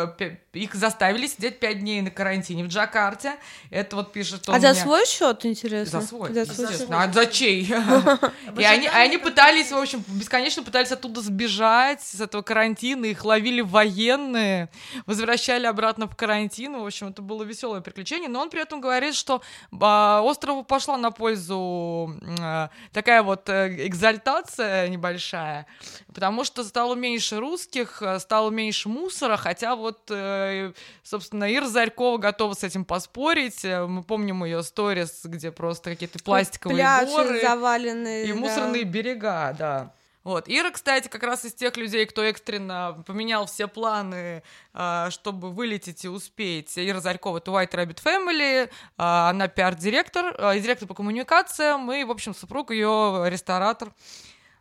их 0.53 0.75
заставили 0.75 1.27
сидеть 1.27 1.61
пять 1.61 1.81
дней 1.81 2.03
на 2.03 2.11
карантине 2.11 2.65
в 2.65 2.69
Джакарте, 2.69 3.37
это 3.71 3.97
вот 3.97 4.13
пишет 4.13 4.47
А 4.49 4.61
за 4.61 4.75
свой 4.75 5.07
счет, 5.07 5.47
интересно? 5.47 6.01
За 6.01 6.07
свой, 6.07 6.33
за 6.33 6.45
свой. 6.45 6.97
А 6.97 7.11
за 7.11 7.27
чей? 7.27 7.63
И 8.59 8.65
они, 8.65 8.87
они 8.89 9.17
пытались, 9.17 9.73
в 9.73 9.77
общем, 9.77 10.05
бесконечно 10.09 10.63
пытались 10.63 10.93
оттуда 10.93 11.23
сбежать, 11.23 12.03
с 12.03 12.21
этого 12.21 12.43
карантина, 12.43 13.07
их 13.07 13.25
ловили 13.25 13.63
военные, 13.63 14.69
возвращали 15.07 15.67
обратно 15.67 16.07
в 16.07 16.17
карантин, 16.17 16.79
в 16.79 16.85
общем, 16.85 17.09
это 17.09 17.23
было 17.23 17.45
веселое 17.45 17.81
приключение, 17.81 18.29
но 18.29 18.41
он 18.41 18.51
при 18.51 18.61
этом 18.61 18.81
говорит, 18.81 19.15
что 19.23 19.41
а, 19.81 20.21
острову 20.23 20.65
пошла 20.65 20.99
на 20.99 21.11
пользу 21.11 22.15
а, 22.41 22.71
такая 22.93 23.23
вот 23.23 23.49
э, 23.49 23.87
экзальтация 23.87 24.89
небольшая, 24.89 25.67
потому 26.13 26.45
что 26.45 26.65
стало 26.65 26.95
меньше 26.95 27.39
русских, 27.39 28.03
э, 28.03 28.19
стало 28.19 28.51
меньше 28.51 28.89
мусора, 28.89 29.37
хотя 29.37 29.77
вот, 29.77 30.01
э, 30.11 30.73
собственно, 31.05 31.55
Ира 31.55 31.69
Зарькова 31.69 32.19
готова 32.19 32.55
с 32.55 32.65
этим 32.65 32.85
поспорить. 32.85 33.65
Мы 33.65 34.03
помним 34.03 34.45
ее 34.45 34.63
сторис, 34.63 35.21
где 35.25 35.53
просто 35.53 35.91
какие-то 35.91 36.19
пластиковые 36.19 36.77
Пляжи 36.77 37.07
горы 37.07 37.41
заваленные, 37.41 38.25
и 38.27 38.33
да. 38.33 38.39
мусорные 38.39 38.83
берега, 38.83 39.55
да. 39.57 39.93
Вот. 40.25 40.45
Ира, 40.47 40.71
кстати, 40.71 41.09
как 41.09 41.23
раз 41.25 41.45
из 41.45 41.53
тех 41.53 41.77
людей, 41.77 42.07
кто 42.07 42.23
экстренно 42.23 43.03
поменял 43.07 43.47
все 43.47 43.67
планы, 43.67 44.43
а, 44.73 45.11
чтобы 45.11 45.51
вылететь 45.51 46.05
и 46.05 46.09
успеть. 46.09 46.73
Ира 46.77 47.01
Зарькова— 47.01 47.39
это 47.39 47.51
White 47.51 47.73
Rabbit 47.73 48.03
Family, 48.03 48.71
а, 48.97 49.31
она 49.31 49.49
пиар-директор, 49.49 50.35
а, 50.39 50.59
директор 50.59 50.87
по 50.87 50.95
коммуникациям, 50.95 51.91
и, 51.93 52.05
в 52.05 52.11
общем, 52.11 52.35
супруг 52.35 52.71
ее 52.71 53.25
ресторатор. 53.27 53.93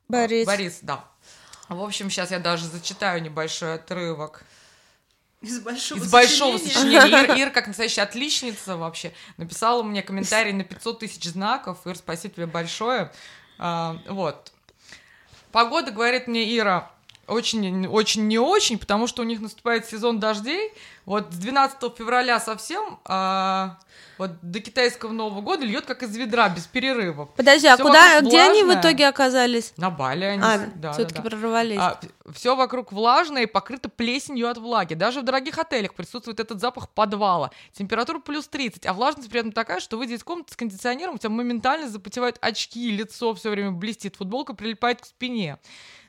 Борис. 0.08 0.48
Борис, 0.48 0.80
да. 0.82 1.06
В 1.70 1.82
общем, 1.82 2.10
сейчас 2.10 2.32
я 2.32 2.40
даже 2.40 2.66
зачитаю 2.66 3.22
небольшой 3.22 3.76
отрывок. 3.76 4.44
Из 5.42 5.60
большого, 5.60 6.00
Из 6.00 6.12
большого 6.12 6.58
сочинения. 6.58 7.24
Ир, 7.24 7.38
Ир, 7.38 7.50
как 7.54 7.68
настоящая 7.68 8.04
отличница 8.04 8.78
вообще, 8.78 9.12
написала 9.38 9.82
мне 9.82 10.04
комментарий 10.04 10.54
на 10.54 10.64
500 10.64 11.00
тысяч 11.00 11.24
знаков. 11.24 11.80
Ир, 11.86 11.96
спасибо 11.96 12.34
тебе 12.34 12.46
большое. 12.46 13.12
А, 13.58 13.98
вот. 14.08 14.52
Погода, 15.52 15.92
говорит 15.92 16.28
мне 16.28 16.58
Ира, 16.58 16.92
очень, 17.28 17.88
очень 17.88 18.28
не 18.28 18.40
очень, 18.40 18.78
потому 18.78 19.08
что 19.08 19.22
у 19.22 19.26
них 19.26 19.42
наступает 19.42 19.86
сезон 19.86 20.20
дождей. 20.20 20.74
Вот 21.06 21.34
с 21.34 21.38
12 21.38 21.98
февраля 21.98 22.40
совсем 22.40 23.00
а, 23.06 23.80
вот 24.18 24.32
до 24.44 24.60
китайского 24.60 25.12
Нового 25.12 25.42
года 25.42 25.66
льет 25.66 25.86
как 25.86 26.04
из 26.04 26.16
ведра, 26.16 26.48
без 26.50 26.68
перерывов. 26.68 27.34
Подожди, 27.36 27.68
а 27.68 27.76
куда, 27.76 28.22
где 28.22 28.40
они 28.42 28.64
в 28.64 28.74
итоге 28.74 29.08
оказались? 29.08 29.74
На 29.78 29.90
Бали 29.90 30.26
они. 30.26 30.44
А, 30.44 30.70
да, 30.76 30.94
все-таки 30.94 31.16
да, 31.16 31.24
да. 31.24 31.30
прорвались. 31.30 31.80
А, 31.80 32.00
все 32.32 32.56
вокруг 32.56 32.92
влажное 32.92 33.44
и 33.44 33.46
покрыто 33.48 33.90
плесенью 33.90 34.48
от 34.48 34.60
влаги. 34.60 34.94
Даже 34.94 35.22
в 35.22 35.24
дорогих 35.24 35.58
отелях 35.58 35.96
присутствует 35.96 36.40
этот 36.40 36.62
запах 36.62 36.90
подвала. 36.90 37.50
Температура 37.74 38.20
плюс 38.20 38.48
30, 38.48 38.86
а 38.86 38.94
влажность 38.94 39.30
при 39.30 39.40
этом 39.40 39.52
такая, 39.52 39.80
что 39.80 39.98
выйдя 39.98 40.16
из 40.16 40.24
комнаты 40.24 40.54
с 40.54 40.56
кондиционером, 40.56 41.16
у 41.16 41.18
тебя 41.18 41.30
моментально 41.30 41.90
запотевают 41.90 42.38
очки, 42.42 42.92
лицо 42.92 43.34
все 43.34 43.50
время 43.50 43.72
блестит, 43.72 44.18
футболка 44.18 44.54
прилипает 44.54 45.02
к 45.02 45.06
спине. 45.06 45.58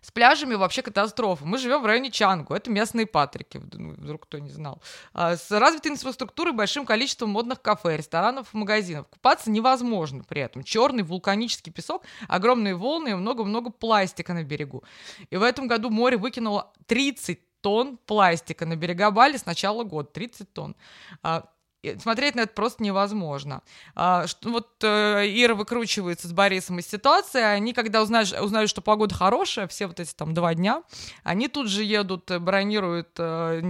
С 0.03 0.11
пляжами 0.11 0.55
вообще 0.55 0.83
катастрофа. 0.83 1.45
Мы 1.45 1.59
живем 1.59 1.81
в 1.81 1.87
районе 1.87 2.11
Чангу, 2.11 2.55
это 2.55 2.71
местные 2.71 3.07
патрики, 3.07 3.59
вдруг 3.63 4.25
кто 4.25 4.39
не 4.39 4.51
знал. 4.51 4.83
А, 5.13 5.37
с 5.37 5.51
развитой 5.51 5.93
инфраструктурой, 5.93 6.53
большим 6.53 6.87
количеством 6.87 7.31
модных 7.31 7.61
кафе, 7.63 7.97
ресторанов, 7.97 8.53
магазинов. 8.53 9.07
Купаться 9.09 9.51
невозможно 9.51 10.25
при 10.25 10.43
этом. 10.43 10.63
Черный 10.63 11.03
вулканический 11.03 11.73
песок, 11.73 12.03
огромные 12.29 12.75
волны 12.75 13.11
и 13.11 13.15
много-много 13.15 13.71
пластика 13.71 14.33
на 14.35 14.45
берегу. 14.45 14.85
И 15.31 15.37
в 15.37 15.43
этом 15.43 15.69
году 15.69 15.91
море 15.91 16.17
выкинуло 16.17 16.73
30 16.87 17.41
тонн 17.61 17.99
пластика 18.07 18.67
на 18.67 18.77
берега 18.77 19.11
Бали 19.11 19.37
с 19.37 19.47
начала 19.47 19.85
года. 19.85 20.09
30 20.11 20.53
тонн. 20.53 20.77
А, 21.85 21.99
смотреть 21.99 22.35
на 22.35 22.43
это 22.43 22.53
просто 22.55 22.83
невозможно. 22.83 23.62
А, 23.95 24.27
что, 24.27 24.51
вот 24.51 24.69
э, 24.83 25.25
Ира 25.27 25.55
выкручивается 25.55 26.29
с 26.29 26.33
Борисом 26.33 26.79
из 26.79 26.87
ситуации, 26.87 27.43
они, 27.43 27.73
когда 27.73 28.03
узнают, 28.03 28.33
узнают, 28.41 28.71
что 28.71 28.81
погода 28.83 29.15
хорошая, 29.15 29.67
все 29.67 29.87
вот 29.87 29.99
эти 30.01 30.15
там 30.15 30.35
два 30.35 30.55
дня, 30.55 30.83
они 31.25 31.49
тут 31.49 31.69
же 31.69 31.83
едут, 31.83 32.31
э, 32.31 32.39
бронируют 32.39 33.11
э, 33.19 33.61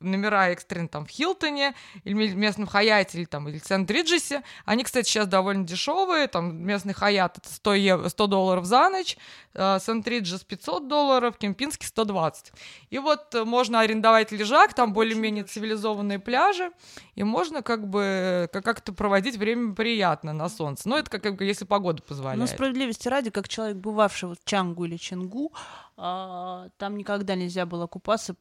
номера 0.00 0.48
экстренно 0.50 0.88
там 0.88 1.06
в 1.06 1.10
Хилтоне, 1.10 1.74
или 2.04 2.14
местном 2.34 2.66
Хаяте, 2.66 3.18
или 3.18 3.24
там, 3.24 3.48
или 3.48 3.58
Сент-Риджесе. 3.58 4.42
Они, 4.64 4.84
кстати, 4.84 5.06
сейчас 5.08 5.26
довольно 5.26 5.64
дешевые, 5.64 6.26
там 6.26 6.56
местный 6.56 6.94
Хаят 6.94 7.38
это 7.38 7.48
100, 7.48 7.74
евро, 7.74 8.08
100 8.08 8.26
долларов 8.26 8.64
за 8.64 8.88
ночь, 8.88 9.16
э, 9.54 9.78
Сент-Риджес 9.80 10.44
500 10.44 10.88
долларов, 10.88 11.36
Кемпинский 11.38 11.86
120. 11.86 12.52
И 12.90 12.98
вот 12.98 13.34
э, 13.34 13.44
можно 13.44 13.80
арендовать 13.80 14.32
лежак, 14.32 14.74
там 14.74 14.92
более-менее 14.92 15.44
цивилизованные 15.44 16.18
пляжи, 16.18 16.72
и 17.14 17.22
можно 17.22 17.59
как 17.62 17.88
бы 17.88 18.48
как-то 18.52 18.92
проводить 18.92 19.36
время 19.36 19.74
приятно 19.74 20.32
на 20.32 20.48
солнце. 20.48 20.88
Но 20.88 20.98
это 20.98 21.10
как, 21.10 21.22
как 21.22 21.40
если 21.40 21.64
погода 21.64 22.02
позволяет. 22.02 22.38
Ну, 22.38 22.46
справедливости 22.46 23.08
ради, 23.08 23.30
как 23.30 23.48
человек, 23.48 23.76
бывавший 23.76 24.30
в 24.30 24.44
Чангу 24.44 24.84
или 24.84 24.96
Чингу, 24.96 25.52
а, 25.96 26.68
там 26.78 26.96
никогда 26.96 27.34
нельзя 27.34 27.66
было 27.66 27.86
купаться 27.86 28.34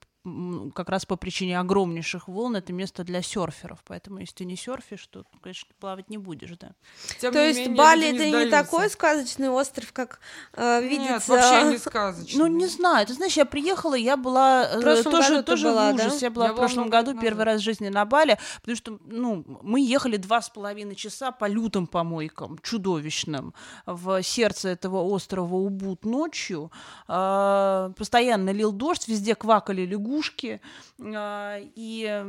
как 0.75 0.89
раз 0.89 1.05
по 1.05 1.15
причине 1.15 1.59
огромнейших 1.59 2.27
волн 2.27 2.55
это 2.55 2.73
место 2.73 3.03
для 3.03 3.21
серферов. 3.21 3.79
Поэтому 3.85 4.19
если 4.19 4.35
ты 4.35 4.45
не 4.45 4.55
серфишь, 4.55 5.07
то, 5.07 5.25
конечно, 5.41 5.67
плавать 5.79 6.09
не 6.09 6.17
будешь, 6.17 6.57
да. 6.57 6.71
Тем 7.19 7.33
то 7.33 7.45
есть 7.45 7.59
менее, 7.59 7.75
Бали 7.75 8.15
это 8.15 8.25
не, 8.25 8.45
не 8.45 8.51
такой 8.51 8.89
сказочный 8.89 9.49
остров, 9.49 9.91
как 9.93 10.19
э, 10.53 10.81
видится. 10.81 11.11
Нет, 11.11 11.27
вообще 11.27 11.63
не 11.71 11.77
сказочный. 11.77 12.39
Ну 12.39 12.47
не 12.47 12.67
знаю, 12.67 13.05
ты 13.07 13.13
знаешь, 13.13 13.37
я 13.37 13.45
приехала, 13.45 13.95
я 13.95 14.17
была 14.17 14.65
э, 14.65 15.03
тоже 15.03 15.43
тоже 15.43 15.69
была, 15.69 15.91
в 15.91 15.95
ужасе. 15.95 16.19
Да? 16.19 16.25
Я 16.25 16.29
была 16.29 16.45
я 16.47 16.53
в 16.53 16.55
прошлом 16.55 16.89
году 16.89 17.11
назад. 17.11 17.21
первый 17.21 17.45
раз 17.45 17.61
в 17.61 17.63
жизни 17.63 17.89
на 17.89 18.05
Бали, 18.05 18.37
потому 18.61 18.75
что 18.75 18.99
ну 19.05 19.43
мы 19.61 19.81
ехали 19.81 20.17
два 20.17 20.41
с 20.41 20.49
половиной 20.49 20.95
часа 20.95 21.31
по 21.31 21.45
лютым 21.45 21.87
помойкам, 21.87 22.59
чудовищным, 22.61 23.53
в 23.85 24.21
сердце 24.23 24.69
этого 24.69 25.03
острова 25.03 25.55
Убуд 25.55 26.05
ночью. 26.05 26.71
Э, 27.07 27.91
постоянно 27.97 28.51
лил 28.51 28.71
дождь, 28.71 29.07
везде 29.07 29.35
квакали 29.35 29.85
лягушки 29.85 30.18
пушки, 30.19 30.59
а, 31.01 31.59
и 31.75 32.23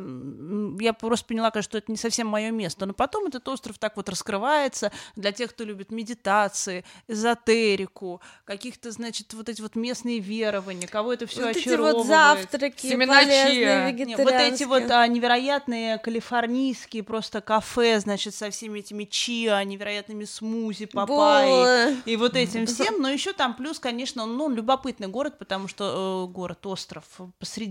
я 0.80 0.92
просто 0.92 1.26
поняла, 1.26 1.50
конечно, 1.50 1.70
что 1.70 1.78
это 1.78 1.90
не 1.90 1.99
совсем 1.99 2.28
мое 2.28 2.50
место. 2.50 2.87
Но 2.87 2.92
потом 2.92 3.26
этот 3.26 3.47
остров 3.49 3.78
так 3.78 3.97
вот 3.97 4.09
раскрывается 4.09 4.92
для 5.16 5.32
тех, 5.32 5.50
кто 5.50 5.64
любит 5.64 5.90
медитации, 5.90 6.85
эзотерику, 7.09 8.20
каких-то, 8.44 8.92
значит, 8.92 9.35
вот 9.35 9.49
эти 9.49 9.61
вот 9.61 9.75
местные 9.75 10.20
верования, 10.20 10.87
кого 10.87 11.12
это 11.12 11.26
все 11.26 11.47
вот 11.47 11.56
очаровывает. 11.56 11.94
эти 11.94 11.99
вот 11.99 12.06
завтраки, 12.06 12.87
Семена 12.87 13.14
полезные, 13.14 14.16
вот 14.16 14.32
эти 14.32 14.64
вот 14.64 14.90
а, 14.90 15.06
невероятные 15.06 15.99
калифорнийские 15.99 17.02
просто 17.02 17.40
кафе, 17.40 17.99
значит, 18.00 18.35
со 18.35 18.50
всеми 18.50 18.80
этими 18.80 19.04
чиа, 19.04 19.62
невероятными 19.64 20.25
смузи, 20.25 20.87
папайи 20.87 21.97
и 22.04 22.16
вот 22.16 22.37
этим 22.37 22.66
всем. 22.66 23.00
Но 23.00 23.09
еще 23.09 23.32
там 23.32 23.54
плюс, 23.54 23.80
конечно, 23.80 24.26
ну, 24.26 24.49
любопытный 24.49 25.09
город, 25.09 25.38
потому 25.38 25.66
что 25.66 26.26
э, 26.28 26.32
город, 26.32 26.64
остров 26.66 27.04
посреди 27.38 27.69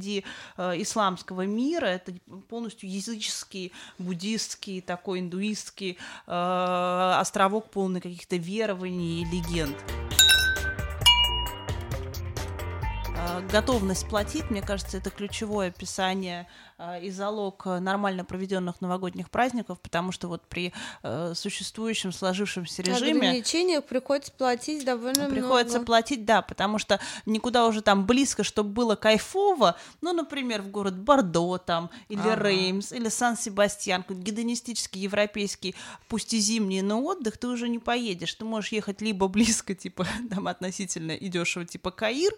э, 0.58 0.82
исламского 0.82 1.46
мира, 1.46 1.86
это 1.86 2.14
полностью 2.48 2.90
языческий, 2.90 3.72
буддистский, 3.98 4.82
такой 4.82 5.20
индуистский 5.20 5.98
э, 6.28 7.16
островок, 7.20 7.70
полный 7.70 8.02
каких-то 8.02 8.36
верований 8.36 9.22
и 9.22 9.26
легенд. 9.26 9.76
Э, 13.18 13.42
готовность 13.52 14.08
платить, 14.08 14.50
мне 14.50 14.62
кажется, 14.62 14.98
это 14.98 15.10
ключевое 15.10 15.70
описание 15.70 16.48
и 17.02 17.12
залог 17.12 17.64
э, 17.66 17.80
нормально 17.80 18.24
проведенных 18.24 18.80
новогодних 18.80 19.30
праздников, 19.30 19.80
потому 19.82 20.14
что 20.14 20.30
вот 20.30 20.44
при 20.48 20.72
э, 21.04 21.34
существующем 21.36 22.14
сложившемся 22.14 22.82
режиме 22.82 23.30
ограничениях 23.30 23.84
приходится 23.84 24.32
платить 24.32 24.86
довольно 24.86 25.30
приходится 25.30 25.78
много. 25.78 25.86
платить, 25.86 26.24
да, 26.24 26.42
потому 26.42 26.80
что 26.80 27.00
никуда 27.26 27.68
уже 27.68 27.82
там 27.82 28.06
близко, 28.06 28.44
чтобы 28.44 28.70
было 28.70 28.96
кайфово, 28.96 29.76
ну, 30.02 30.14
например, 30.14 30.62
в 30.62 30.72
город 30.72 30.98
Бордо 30.98 31.58
там, 31.58 31.90
или 32.08 32.20
ага. 32.20 32.44
Реймс, 32.44 32.94
или 32.94 33.10
Сан-Себастьян, 33.10 34.06
гедонистический 34.08 35.02
европейский, 35.02 35.76
пусть 36.08 36.34
и 36.34 36.40
зимний, 36.40 36.82
но 36.82 37.04
отдых, 37.04 37.38
ты 37.38 37.48
уже 37.48 37.68
не 37.68 37.80
поедешь, 37.80 38.34
ты 38.36 38.46
можешь 38.46 38.72
ехать 38.72 39.02
либо 39.02 39.28
близко, 39.28 39.76
типа, 39.80 40.08
там 40.30 40.48
относительно 40.48 41.12
и 41.12 41.28
дешево, 41.28 41.66
типа 41.66 41.92
Каир, 41.92 42.32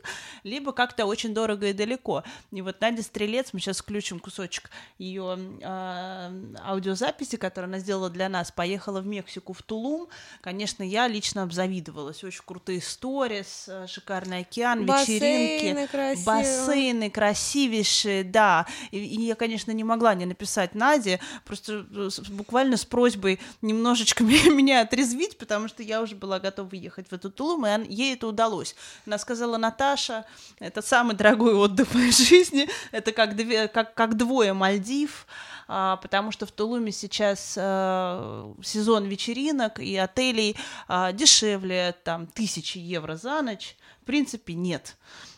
либо 0.43 0.71
как-то 0.71 1.05
очень 1.05 1.35
дорого 1.35 1.67
и 1.67 1.73
далеко. 1.73 2.23
И 2.51 2.61
вот 2.63 2.81
Надя 2.81 3.03
Стрелец, 3.03 3.49
мы 3.53 3.59
сейчас 3.59 3.79
включим 3.79 4.19
кусочек 4.31 4.69
ее 4.97 5.37
э, 5.37 5.59
а, 5.63 6.31
аудиозаписи, 6.63 7.35
которую 7.35 7.69
она 7.69 7.79
сделала 7.79 8.09
для 8.09 8.29
нас, 8.29 8.51
поехала 8.51 9.01
в 9.01 9.05
Мексику, 9.05 9.51
в 9.53 9.61
Тулум. 9.61 10.07
Конечно, 10.41 10.83
я 10.83 11.07
лично 11.07 11.43
обзавидовалась. 11.43 12.23
Очень 12.23 12.43
крутые 12.45 12.81
сторис, 12.81 13.65
э, 13.67 13.87
шикарный 13.87 14.39
океан, 14.39 14.85
бассейны 14.85 15.55
вечеринки. 15.55 15.91
Красивые. 15.91 16.25
Бассейны 16.25 17.09
красивейшие, 17.09 18.23
да. 18.23 18.65
И, 18.91 18.99
и 18.99 19.21
я, 19.21 19.35
конечно, 19.35 19.71
не 19.71 19.83
могла 19.83 20.13
не 20.15 20.25
написать 20.25 20.75
Наде, 20.75 21.19
просто 21.43 21.85
э, 21.91 22.09
буквально 22.29 22.77
с 22.77 22.85
просьбой 22.85 23.39
немножечко 23.61 24.23
меня 24.23 24.81
отрезвить, 24.81 25.37
потому 25.37 25.67
что 25.67 25.83
я 25.83 26.01
уже 26.01 26.15
была 26.15 26.39
готова 26.39 26.73
ехать 26.73 27.07
в 27.09 27.13
эту 27.13 27.29
Тулум, 27.29 27.65
и 27.65 27.93
ей 27.93 28.13
это 28.13 28.27
удалось. 28.27 28.75
Она 29.05 29.17
сказала, 29.17 29.57
Наташа, 29.57 30.25
это 30.59 30.81
самый 30.81 31.15
дорогой 31.15 31.53
отдых 31.53 31.89
в 31.89 31.95
моей 31.95 32.11
жизни, 32.11 32.69
это 32.91 33.11
как, 33.11 33.35
две, 33.35 33.67
как, 33.67 33.93
как 33.93 34.20
двое 34.21 34.53
Мальдив, 34.53 35.25
а, 35.67 35.97
потому 35.97 36.31
что 36.31 36.45
в 36.45 36.51
Тулуме 36.51 36.91
сейчас 36.91 37.55
а, 37.57 38.53
сезон 38.63 39.05
вечеринок 39.05 39.79
и 39.79 39.97
отелей 39.97 40.55
а, 40.87 41.11
дешевле, 41.11 41.95
там, 42.03 42.27
тысячи 42.27 42.77
евро 42.77 43.15
за 43.15 43.41
ночь, 43.41 43.75
в 44.03 44.05
принципе, 44.05 44.53
нет. 44.53 44.95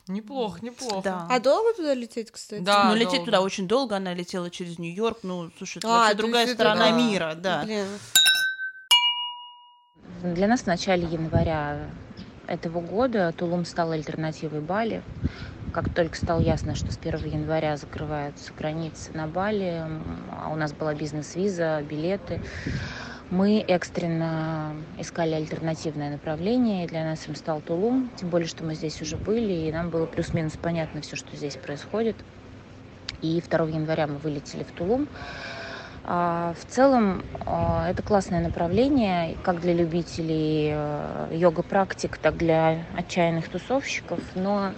Неплохо, 0.08 0.60
неплохо. 0.62 1.02
Да. 1.02 1.28
А 1.30 1.40
долго 1.40 1.74
туда 1.74 1.94
лететь, 1.94 2.30
кстати? 2.30 2.62
Да, 2.62 2.90
ну, 2.90 2.96
лететь 2.96 3.12
долго. 3.12 3.26
туда 3.26 3.42
очень 3.42 3.68
долго, 3.70 3.96
она 3.96 4.14
летела 4.14 4.50
через 4.50 4.78
Нью-Йорк, 4.78 5.20
ну, 5.24 5.50
слушай, 5.58 5.78
это 5.78 5.88
А, 5.88 6.00
вообще 6.00 6.16
другая 6.16 6.44
это 6.44 6.54
сторона 6.56 6.90
да. 6.90 6.92
мира, 6.92 7.36
да. 7.38 7.64
Блин. 7.64 7.88
Для 10.24 10.48
нас 10.48 10.62
в 10.62 10.68
начале 10.68 11.08
января 11.08 11.90
этого 12.48 12.82
года 12.82 13.34
Тулум 13.38 13.64
стал 13.64 13.92
альтернативой 13.92 14.60
Бали. 14.60 15.02
Как 15.74 15.92
только 15.92 16.16
стало 16.16 16.40
ясно, 16.40 16.76
что 16.76 16.92
с 16.92 16.98
1 16.98 17.26
января 17.26 17.78
закрываются 17.78 18.54
границы 18.54 19.12
на 19.14 19.26
Бали, 19.26 19.84
а 20.32 20.50
у 20.52 20.56
нас 20.56 20.72
была 20.72 20.94
бизнес-виза, 20.94 21.82
билеты, 21.82 22.42
мы 23.32 23.60
экстренно 23.68 24.76
искали 25.00 25.34
альтернативное 25.34 26.12
направление, 26.12 26.86
и 26.86 26.88
для 26.88 27.04
нас 27.04 27.28
им 27.28 27.34
стал 27.36 27.60
Тулум, 27.62 28.12
тем 28.18 28.30
более, 28.30 28.48
что 28.48 28.64
мы 28.64 28.76
здесь 28.76 29.02
уже 29.02 29.18
были, 29.18 29.68
и 29.68 29.72
нам 29.72 29.90
было 29.90 30.06
плюс-минус 30.06 30.54
понятно 30.62 31.02
все, 31.02 31.16
что 31.16 31.36
здесь 31.36 31.56
происходит. 31.56 32.18
И 33.24 33.42
2 33.42 33.66
января 33.70 34.06
мы 34.06 34.18
вылетели 34.18 34.64
в 34.64 34.72
Тулум. 34.74 35.08
А, 36.06 36.54
В 36.60 36.66
целом 36.66 37.24
а, 37.46 37.90
это 37.90 38.04
классное 38.04 38.42
направление 38.42 39.38
как 39.44 39.62
для 39.62 39.74
любителей 39.74 40.72
э, 40.74 41.30
йога-практик, 41.32 42.18
так 42.18 42.36
для 42.38 42.86
отчаянных 42.98 43.48
тусовщиков. 43.50 44.20
Но 44.36 44.74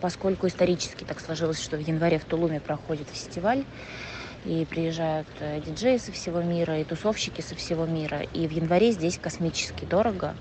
поскольку 0.00 0.46
исторически 0.46 1.04
так 1.04 1.20
сложилось, 1.20 1.60
что 1.60 1.76
в 1.76 1.80
январе 1.80 2.18
в 2.18 2.24
Тулуме 2.24 2.60
проходит 2.60 3.08
фестиваль, 3.08 3.64
и 4.44 4.64
приезжают 4.64 5.28
э, 5.40 5.60
диджеи 5.60 5.98
со 5.98 6.12
всего 6.12 6.42
мира, 6.42 6.78
и 6.78 6.84
тусовщики 6.84 7.40
со 7.40 7.54
всего 7.54 7.86
мира, 7.86 8.22
и 8.32 8.46
в 8.46 8.50
январе 8.50 8.92
здесь 8.92 9.18
космически 9.18 9.84
дорого, 9.84 10.34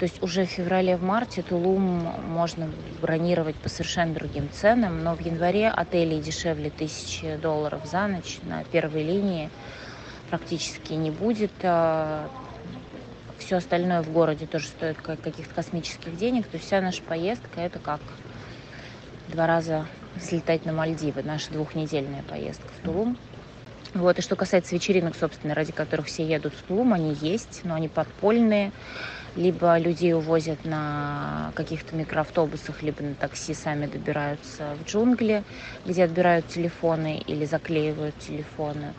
то 0.00 0.04
есть 0.04 0.22
уже 0.22 0.46
в 0.46 0.48
феврале, 0.48 0.96
в 0.96 1.02
марте 1.02 1.42
Тулум 1.42 1.82
можно 2.26 2.70
бронировать 3.02 3.54
по 3.56 3.68
совершенно 3.68 4.14
другим 4.14 4.48
ценам, 4.50 5.04
но 5.04 5.14
в 5.14 5.20
январе 5.20 5.68
отели 5.68 6.18
дешевле 6.18 6.70
тысячи 6.70 7.36
долларов 7.36 7.82
за 7.84 8.06
ночь 8.06 8.38
на 8.44 8.64
первой 8.64 9.02
линии 9.02 9.50
практически 10.30 10.94
не 10.94 11.10
будет. 11.10 11.52
Все 11.58 13.56
остальное 13.56 14.00
в 14.02 14.10
городе 14.10 14.46
тоже 14.46 14.68
стоит 14.68 14.96
ка- 14.96 15.16
каких-то 15.16 15.54
космических 15.54 16.16
денег. 16.16 16.46
То 16.46 16.54
есть 16.56 16.66
вся 16.66 16.80
наша 16.80 17.02
поездка 17.02 17.60
это 17.60 17.78
как 17.78 18.00
два 19.28 19.46
раза 19.46 19.86
слетать 20.18 20.64
на 20.64 20.72
Мальдивы. 20.72 21.22
Наша 21.22 21.52
двухнедельная 21.52 22.22
поездка 22.22 22.68
в 22.78 22.84
Тулум. 22.86 23.18
Вот, 23.94 24.18
и 24.18 24.22
что 24.22 24.36
касается 24.36 24.74
вечеринок, 24.74 25.16
собственно, 25.16 25.54
ради 25.54 25.72
которых 25.72 26.06
все 26.06 26.24
едут 26.24 26.54
в 26.54 26.62
Тулум, 26.62 26.92
они 26.92 27.12
есть, 27.20 27.62
но 27.64 27.74
они 27.74 27.88
подпольные. 27.88 28.70
Либо 29.36 29.78
людей 29.78 30.12
увозят 30.14 30.64
на 30.64 31.52
каких-то 31.54 31.94
микроавтобусах, 31.94 32.82
либо 32.82 33.02
на 33.02 33.14
такси 33.14 33.54
сами 33.54 33.86
добираются 33.86 34.76
в 34.76 34.88
джунгли, 34.88 35.44
где 35.84 36.04
отбирают 36.04 36.48
телефоны 36.48 37.22
или 37.26 37.44
заклеивают 37.44 38.16
телефоны. 38.18 38.94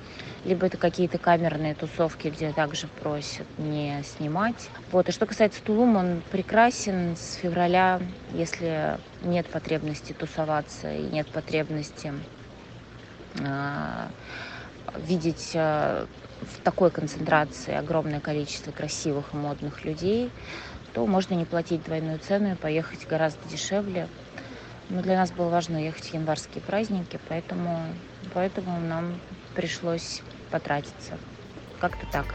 Либо 0.46 0.66
это 0.66 0.78
какие-то 0.78 1.18
камерные 1.18 1.76
тусовки, 1.76 2.30
где 2.30 2.52
также 2.52 2.88
просят 2.88 3.48
не 3.58 4.02
снимать. 4.04 4.70
Вот. 4.92 5.08
И 5.10 5.12
что 5.12 5.26
касается 5.26 5.62
Тулума, 5.64 6.00
он 6.00 6.22
прекрасен 6.32 7.16
с 7.16 7.36
февраля, 7.36 8.02
если 8.34 8.98
нет 9.22 9.48
потребности 9.48 10.14
тусоваться 10.14 10.92
и 10.92 11.04
нет 11.04 11.28
потребности 11.28 12.14
а, 13.40 14.10
видеть 14.98 15.52
а, 15.56 16.08
в 16.42 16.62
такой 16.64 16.92
концентрации 16.92 17.74
огромное 17.74 18.20
количество 18.20 18.72
красивых 18.72 19.34
и 19.34 19.38
модных 19.38 19.86
людей, 19.86 20.32
то 20.94 21.06
можно 21.06 21.34
не 21.34 21.46
платить 21.46 21.84
двойную 21.84 22.20
цену 22.20 22.54
и 22.54 22.56
поехать 22.56 23.08
гораздо 23.08 23.48
дешевле. 23.50 24.08
Но 24.90 25.02
для 25.02 25.16
нас 25.16 25.32
было 25.32 25.50
важно 25.50 25.78
ехать 25.78 26.06
в 26.06 26.14
январские 26.14 26.62
праздники, 26.62 27.20
поэтому, 27.30 27.80
поэтому 28.34 28.80
нам 28.80 29.20
пришлось 29.56 30.22
потратиться. 30.50 31.18
Как-то 31.80 32.06
так. 32.12 32.26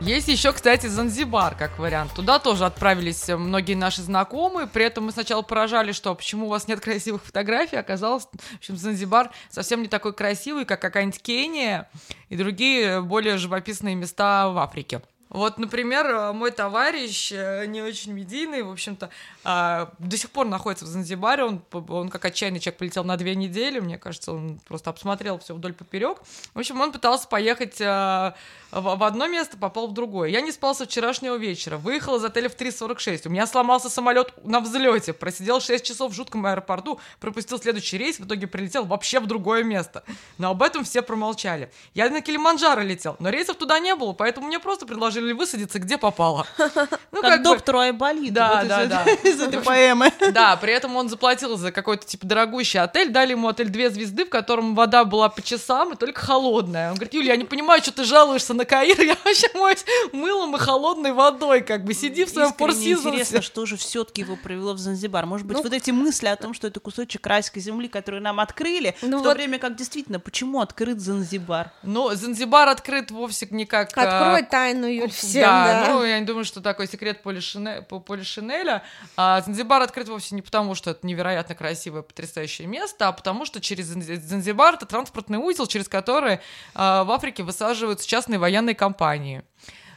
Есть 0.00 0.28
еще, 0.28 0.52
кстати, 0.52 0.86
Занзибар 0.86 1.54
как 1.54 1.78
вариант. 1.78 2.12
Туда 2.14 2.38
тоже 2.38 2.66
отправились 2.66 3.28
многие 3.28 3.74
наши 3.74 4.02
знакомые. 4.02 4.66
При 4.66 4.84
этом 4.84 5.06
мы 5.06 5.12
сначала 5.12 5.40
поражали, 5.40 5.92
что 5.92 6.14
почему 6.14 6.46
у 6.46 6.48
вас 6.50 6.68
нет 6.68 6.80
красивых 6.82 7.24
фотографий. 7.24 7.76
Оказалось, 7.76 8.24
в 8.24 8.56
общем, 8.56 8.76
Занзибар 8.76 9.30
совсем 9.48 9.80
не 9.80 9.88
такой 9.88 10.12
красивый, 10.12 10.66
как 10.66 10.82
какая-нибудь 10.82 11.22
Кения 11.22 11.88
и 12.28 12.36
другие 12.36 13.00
более 13.00 13.38
живописные 13.38 13.94
места 13.94 14.50
в 14.50 14.58
Африке. 14.58 15.00
Вот, 15.28 15.58
например, 15.58 16.32
мой 16.32 16.50
товарищ, 16.50 17.32
э, 17.32 17.66
не 17.66 17.82
очень 17.82 18.12
медийный, 18.12 18.62
в 18.62 18.70
общем-то, 18.70 19.10
а, 19.44 19.90
до 19.98 20.16
сих 20.16 20.30
пор 20.30 20.46
находится 20.46 20.84
в 20.84 20.88
Занзибаре. 20.88 21.44
Он, 21.44 21.62
он 21.72 22.08
как 22.08 22.24
отчаянный 22.24 22.60
человек 22.60 22.78
полетел 22.78 23.04
на 23.04 23.16
две 23.16 23.34
недели. 23.34 23.80
Мне 23.80 23.98
кажется, 23.98 24.32
он 24.32 24.60
просто 24.66 24.90
обсмотрел 24.90 25.38
все 25.38 25.54
вдоль 25.54 25.72
поперек. 25.72 26.18
В 26.54 26.58
общем, 26.58 26.80
он 26.80 26.92
пытался 26.92 27.26
поехать 27.28 27.80
в, 27.80 28.34
в 28.70 29.04
одно 29.04 29.26
место, 29.26 29.56
попал 29.56 29.88
в 29.88 29.94
другое. 29.94 30.28
Я 30.28 30.40
не 30.40 30.52
спал 30.52 30.74
со 30.74 30.86
вчерашнего 30.86 31.36
вечера. 31.36 31.76
Выехал 31.76 32.16
из 32.16 32.24
отеля 32.24 32.48
в 32.48 32.56
3.46. 32.56 33.26
У 33.26 33.30
меня 33.30 33.46
сломался 33.46 33.88
самолет 33.88 34.32
на 34.44 34.60
взлете. 34.60 35.12
Просидел 35.12 35.60
6 35.60 35.84
часов 35.84 36.12
в 36.12 36.14
жутком 36.14 36.46
аэропорту, 36.46 37.00
пропустил 37.20 37.58
следующий 37.58 37.98
рейс, 37.98 38.18
в 38.18 38.26
итоге 38.26 38.46
прилетел 38.46 38.84
вообще 38.84 39.20
в 39.20 39.26
другое 39.26 39.64
место. 39.64 40.04
Но 40.38 40.50
об 40.50 40.62
этом 40.62 40.84
все 40.84 41.02
промолчали. 41.02 41.70
Я 41.94 42.08
на 42.10 42.20
Килиманджаро 42.20 42.82
летел, 42.82 43.16
но 43.18 43.30
рейсов 43.30 43.56
туда 43.56 43.78
не 43.78 43.94
было, 43.94 44.12
поэтому 44.12 44.46
мне 44.46 44.60
просто 44.60 44.86
предложили 44.86 45.15
предложили 45.16 45.32
высадиться, 45.32 45.78
где 45.78 45.98
попало. 45.98 46.46
Ну, 47.12 47.22
как, 47.22 47.36
как 47.36 47.42
доктору 47.44 47.78
Айболиту. 47.78 48.34
Да, 48.34 48.58
вот 48.58 48.68
да, 48.68 48.84
да. 48.84 49.04
Из 49.24 49.40
этой 49.40 49.62
поэмы. 49.62 50.12
Да, 50.32 50.54
при 50.56 50.72
этом 50.72 50.96
он 50.96 51.08
заплатил 51.08 51.56
за 51.56 51.72
какой-то, 51.72 52.04
типа, 52.04 52.26
дорогущий 52.26 52.78
отель, 52.78 53.08
дали 53.08 53.30
ему 53.30 53.48
отель 53.48 53.70
две 53.70 53.88
звезды, 53.88 54.26
в 54.26 54.28
котором 54.28 54.74
вода 54.74 55.04
была 55.04 55.30
по 55.30 55.40
часам 55.40 55.94
и 55.94 55.96
только 55.96 56.20
холодная. 56.20 56.90
Он 56.90 56.96
говорит, 56.96 57.14
Юля, 57.14 57.32
я 57.32 57.36
не 57.36 57.44
понимаю, 57.44 57.80
что 57.80 57.92
ты 57.92 58.04
жалуешься 58.04 58.52
на 58.52 58.66
Каир, 58.66 59.00
я 59.00 59.16
вообще 59.24 59.48
моюсь 59.54 59.84
мылом 60.12 60.56
и 60.56 60.58
холодной 60.58 61.12
водой, 61.12 61.62
как 61.62 61.84
бы, 61.84 61.94
сиди 61.94 62.26
в 62.26 62.28
своем 62.28 62.52
форсизоне. 62.52 63.14
интересно, 63.14 63.40
что 63.40 63.64
же 63.64 63.78
все 63.78 64.04
таки 64.04 64.20
его 64.20 64.36
привело 64.36 64.74
в 64.74 64.78
Занзибар. 64.78 65.24
Может 65.24 65.46
быть, 65.46 65.56
ну, 65.56 65.62
вот 65.62 65.72
эти 65.72 65.92
мысли 65.92 66.26
о 66.26 66.36
том, 66.36 66.52
что 66.52 66.66
это 66.66 66.80
кусочек 66.80 67.26
райской 67.26 67.60
земли, 67.60 67.88
который 67.88 68.20
нам 68.20 68.40
открыли, 68.40 68.94
ну, 69.00 69.20
в 69.20 69.22
то 69.22 69.32
время 69.32 69.58
как 69.58 69.76
действительно, 69.76 70.20
почему 70.20 70.60
открыт 70.60 71.00
Занзибар? 71.00 71.70
Ну, 71.82 72.14
Занзибар 72.14 72.68
открыт 72.68 73.10
вовсе 73.10 73.48
не 73.50 73.64
как... 73.64 73.96
Открой 73.96 74.40
а, 74.40 74.42
тайну, 74.42 74.86
0,7, 75.10 75.40
да, 75.40 75.86
да. 75.86 75.92
Ну, 75.92 76.04
я 76.04 76.18
не 76.18 76.26
думаю, 76.26 76.44
что 76.44 76.60
такой 76.60 76.86
секрет 76.86 77.22
Полишине... 77.22 77.82
Полишинеля. 77.82 78.82
А 79.16 79.40
Занзибар 79.40 79.82
открыт 79.82 80.08
вовсе 80.08 80.34
не 80.34 80.42
потому, 80.42 80.74
что 80.74 80.90
это 80.90 81.06
невероятно 81.06 81.54
красивое, 81.54 82.02
потрясающее 82.02 82.66
место, 82.66 83.08
а 83.08 83.12
потому 83.12 83.44
что 83.44 83.60
через 83.60 83.86
Занзибар 83.86 84.74
это 84.74 84.86
транспортный 84.86 85.38
узел, 85.38 85.66
через 85.66 85.88
который 85.88 86.40
а, 86.74 87.04
в 87.04 87.10
Африке 87.10 87.42
высаживаются 87.42 88.08
частные 88.08 88.38
военные 88.38 88.74
компании 88.74 89.42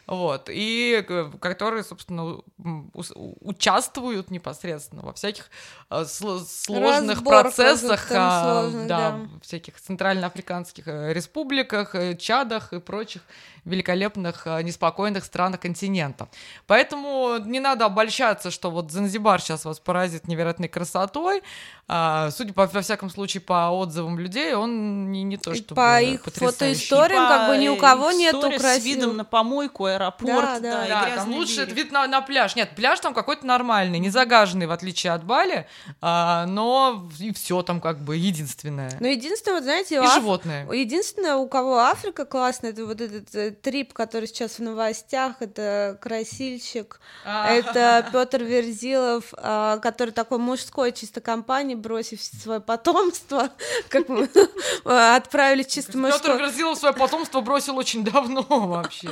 вот, 0.09 0.49
и 0.51 1.05
которые, 1.39 1.83
собственно, 1.83 2.39
участвуют 3.41 4.31
непосредственно 4.31 5.03
во 5.03 5.13
всяких 5.13 5.51
э, 5.91 6.03
сложных 6.03 7.17
Разборках, 7.17 7.55
процессах, 7.55 8.07
а, 8.11 8.41
сложных, 8.41 8.87
да, 8.87 9.11
да. 9.11 9.19
всяких 9.43 9.79
центральноафриканских 9.79 10.87
э, 10.87 11.13
республиках, 11.13 11.93
э, 11.93 12.15
Чадах 12.17 12.73
и 12.73 12.79
прочих 12.79 13.21
великолепных, 13.65 14.47
неспокойных 14.63 15.23
странах 15.25 15.59
континента. 15.59 16.27
Поэтому 16.65 17.37
не 17.45 17.59
надо 17.59 17.85
обольщаться, 17.85 18.49
что 18.49 18.71
вот 18.71 18.91
Занзибар 18.91 19.39
сейчас 19.41 19.65
вас 19.65 19.79
поразит 19.79 20.27
невероятной 20.27 20.69
красотой. 20.69 21.43
А, 21.91 22.29
судя 22.31 22.53
по, 22.53 22.67
во 22.67 22.81
всяком 22.81 23.09
случае, 23.09 23.41
по 23.41 23.69
отзывам 23.71 24.19
людей, 24.19 24.53
он 24.53 25.11
не, 25.11 25.23
не 25.23 25.37
то, 25.37 25.55
что 25.55 25.73
По 25.73 25.99
их 25.99 26.23
фотоисториям, 26.23 27.27
как 27.27 27.49
бы 27.49 27.57
ни 27.57 27.67
у 27.67 27.77
кого 27.77 28.11
нету 28.11 28.41
красивых... 28.41 28.81
с 28.81 28.85
видом 28.85 29.17
на 29.17 29.25
помойку, 29.25 29.87
аэропорт, 29.99 30.61
да, 30.61 30.85
да, 30.85 30.87
да, 30.87 31.15
там 31.15 31.33
лучше 31.33 31.65
берег. 31.65 31.73
вид 31.73 31.91
на, 31.91 32.07
на 32.07 32.21
пляж. 32.21 32.55
Нет, 32.55 32.71
пляж 32.75 32.99
там 32.99 33.13
какой-то 33.13 33.45
нормальный, 33.45 33.99
не 33.99 34.09
загаженный, 34.09 34.65
в 34.65 34.71
отличие 34.71 35.13
от 35.13 35.23
Бали, 35.23 35.67
а, 36.01 36.45
но 36.45 37.09
и 37.19 37.33
все 37.33 37.61
там 37.63 37.81
как 37.81 37.99
бы 37.99 38.15
единственное. 38.15 38.91
Ну, 38.99 39.07
единственное, 39.07 39.55
вот 39.55 39.63
знаете, 39.63 39.95
и 39.95 39.97
Аф... 39.97 40.13
животное. 40.13 40.69
Единственное, 40.71 41.35
у 41.35 41.47
кого 41.47 41.79
Африка 41.79 42.25
классная, 42.25 42.71
это 42.71 42.85
вот 42.85 43.01
этот 43.01 43.33
э, 43.35 43.51
трип, 43.51 43.93
который 43.93 44.27
сейчас 44.27 44.59
в 44.59 44.59
новостях, 44.59 45.35
это 45.41 45.97
Красильщик, 46.01 46.99
а. 47.25 47.49
это 47.51 48.07
Петр 48.11 48.43
Верзилов, 48.43 49.33
а, 49.37 49.77
который 49.77 50.11
такой 50.11 50.37
мужской 50.37 50.91
чисто 50.91 51.21
компании, 51.21 51.75
бросив 51.75 52.21
свое 52.21 52.59
потомство, 52.59 53.49
как 53.89 54.09
мы 54.09 54.29
отправили 54.85 55.63
чисто 55.63 55.97
мужское. 55.97 56.33
Петр 56.33 56.43
Верзилов 56.43 56.77
свое 56.77 56.93
потомство 56.93 57.41
бросил 57.41 57.77
очень 57.77 58.03
давно 58.03 58.43
вообще. 58.49 59.09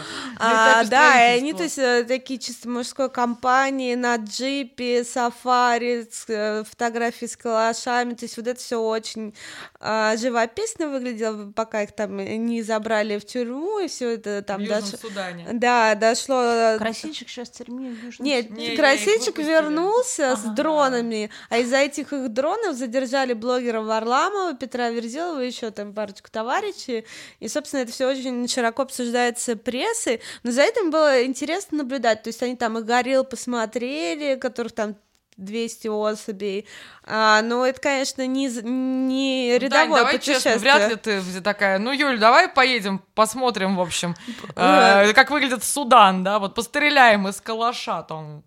А, 0.75 0.83
да, 0.85 1.33
и 1.33 1.37
они, 1.39 1.53
то 1.53 1.63
есть, 1.63 1.77
э, 1.77 2.03
такие 2.07 2.39
чисто 2.39 2.69
мужской 2.69 3.09
компании 3.09 3.95
на 3.95 4.15
джипе, 4.15 5.03
сафари, 5.03 6.07
э, 6.27 6.63
фотографии 6.63 7.25
с 7.25 7.35
калашами, 7.37 8.13
то 8.13 8.25
есть 8.25 8.37
вот 8.37 8.47
это 8.47 8.59
все 8.59 8.81
очень 8.81 9.33
а, 9.79 10.17
живописно 10.17 10.89
выглядело, 10.89 11.51
пока 11.51 11.83
их 11.83 11.91
там 11.91 12.17
не 12.17 12.63
забрали 12.63 13.19
в 13.19 13.25
тюрьму, 13.25 13.79
и 13.79 13.87
все 13.87 14.15
это 14.15 14.41
там 14.41 14.65
дошло. 14.65 14.97
Судане. 15.01 15.47
Да, 15.53 15.95
дошло. 15.95 16.41
Э, 16.43 16.77
красильщик 16.77 17.29
сейчас 17.29 17.49
в 17.49 17.53
тюрьме 17.53 17.91
в 17.91 18.03
Южном 18.03 18.25
Нет, 18.25 18.49
не, 18.49 18.75
Красильщик 18.75 19.37
вернулся 19.37 20.31
ага, 20.33 20.41
с 20.41 20.43
дронами, 20.55 21.29
а 21.49 21.59
из-за 21.59 21.77
этих 21.77 22.11
их 22.13 22.29
дронов 22.29 22.75
задержали 22.75 23.33
блогера 23.33 23.81
Варламова, 23.81 24.55
Петра 24.55 24.89
Верзилова, 24.89 25.39
еще 25.39 25.71
там 25.71 25.93
парочку 25.93 26.29
товарищей, 26.31 27.05
и, 27.39 27.47
собственно, 27.47 27.81
это 27.81 27.91
все 27.91 28.09
очень 28.09 28.47
широко 28.47 28.83
обсуждается 28.83 29.55
прессой, 29.55 30.21
но 30.43 30.51
за 30.57 30.63
этим 30.63 30.89
было 30.89 31.23
интересно 31.23 31.77
наблюдать, 31.77 32.23
то 32.23 32.29
есть 32.29 32.41
они 32.41 32.55
там 32.55 32.79
и 32.79 32.81
горел 32.81 33.23
посмотрели, 33.23 34.39
которых 34.39 34.71
там 34.71 34.95
200 35.37 35.87
особей. 35.87 36.65
А, 37.03 37.43
но 37.43 37.63
это, 37.63 37.79
конечно, 37.79 38.25
не, 38.25 38.47
не 38.47 39.51
ну 39.53 39.59
рядовое 39.59 39.69
Дань, 39.69 39.89
давай 39.89 40.13
путешествие. 40.13 40.55
Честно, 40.55 40.59
вряд 40.59 40.89
ли 40.89 40.95
ты 40.95 41.41
такая, 41.41 41.77
ну, 41.77 41.91
Юль, 41.91 42.17
давай 42.17 42.49
поедем, 42.49 43.03
посмотрим, 43.13 43.75
в 43.75 43.81
общем, 43.81 44.15
э, 44.55 45.13
как 45.13 45.29
выглядит 45.29 45.63
Судан, 45.63 46.23
да, 46.23 46.39
вот 46.39 46.55
постреляем 46.55 47.27
из 47.27 47.39
калаша 47.39 48.01
там. 48.01 48.43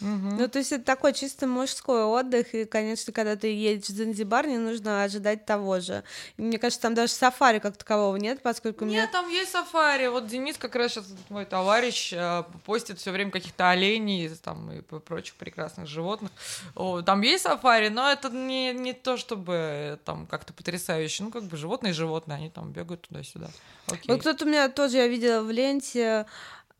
Угу. 0.00 0.36
Ну, 0.38 0.48
то 0.48 0.58
есть 0.58 0.72
это 0.72 0.84
такой 0.84 1.12
чисто 1.12 1.46
мужской 1.46 2.04
отдых, 2.04 2.54
и, 2.54 2.64
конечно, 2.64 3.12
когда 3.12 3.36
ты 3.36 3.52
едешь 3.52 3.88
в 3.88 3.96
Занзибар, 3.96 4.46
не 4.46 4.58
нужно 4.58 5.02
ожидать 5.02 5.44
того 5.44 5.80
же. 5.80 6.04
И 6.36 6.42
мне 6.42 6.58
кажется, 6.58 6.82
там 6.82 6.94
даже 6.94 7.12
сафари 7.12 7.58
как 7.58 7.76
такового 7.76 8.16
нет, 8.16 8.40
поскольку... 8.42 8.84
Нет, 8.84 8.92
меня... 8.92 9.06
там 9.08 9.28
есть 9.28 9.50
сафари. 9.50 10.06
Вот 10.06 10.26
Денис 10.26 10.56
как 10.56 10.76
раз 10.76 10.92
сейчас, 10.92 11.06
мой 11.28 11.44
товарищ, 11.44 12.12
э, 12.12 12.44
постит 12.64 12.98
все 12.98 13.10
время 13.10 13.30
каких-то 13.30 13.70
оленей 13.70 14.28
там, 14.42 14.70
и 14.72 14.80
прочих 14.80 15.34
прекрасных 15.34 15.88
животных. 15.88 16.30
О, 16.74 17.02
там 17.02 17.20
есть 17.22 17.42
сафари, 17.42 17.88
но 17.88 18.10
это 18.10 18.30
не, 18.30 18.72
не 18.72 18.92
то, 18.92 19.16
чтобы 19.16 19.98
там 20.04 20.26
как-то 20.26 20.52
потрясающе. 20.52 21.24
Ну, 21.24 21.30
как 21.30 21.44
бы 21.44 21.56
животные 21.56 21.92
животные, 21.92 22.36
они 22.36 22.50
там 22.50 22.72
бегают 22.72 23.02
туда-сюда. 23.08 23.48
Окей. 23.86 24.02
Вот 24.08 24.20
кто-то 24.20 24.44
у 24.44 24.48
меня 24.48 24.68
тоже, 24.68 24.98
я 24.98 25.08
видела 25.08 25.42
в 25.42 25.50
ленте, 25.50 26.26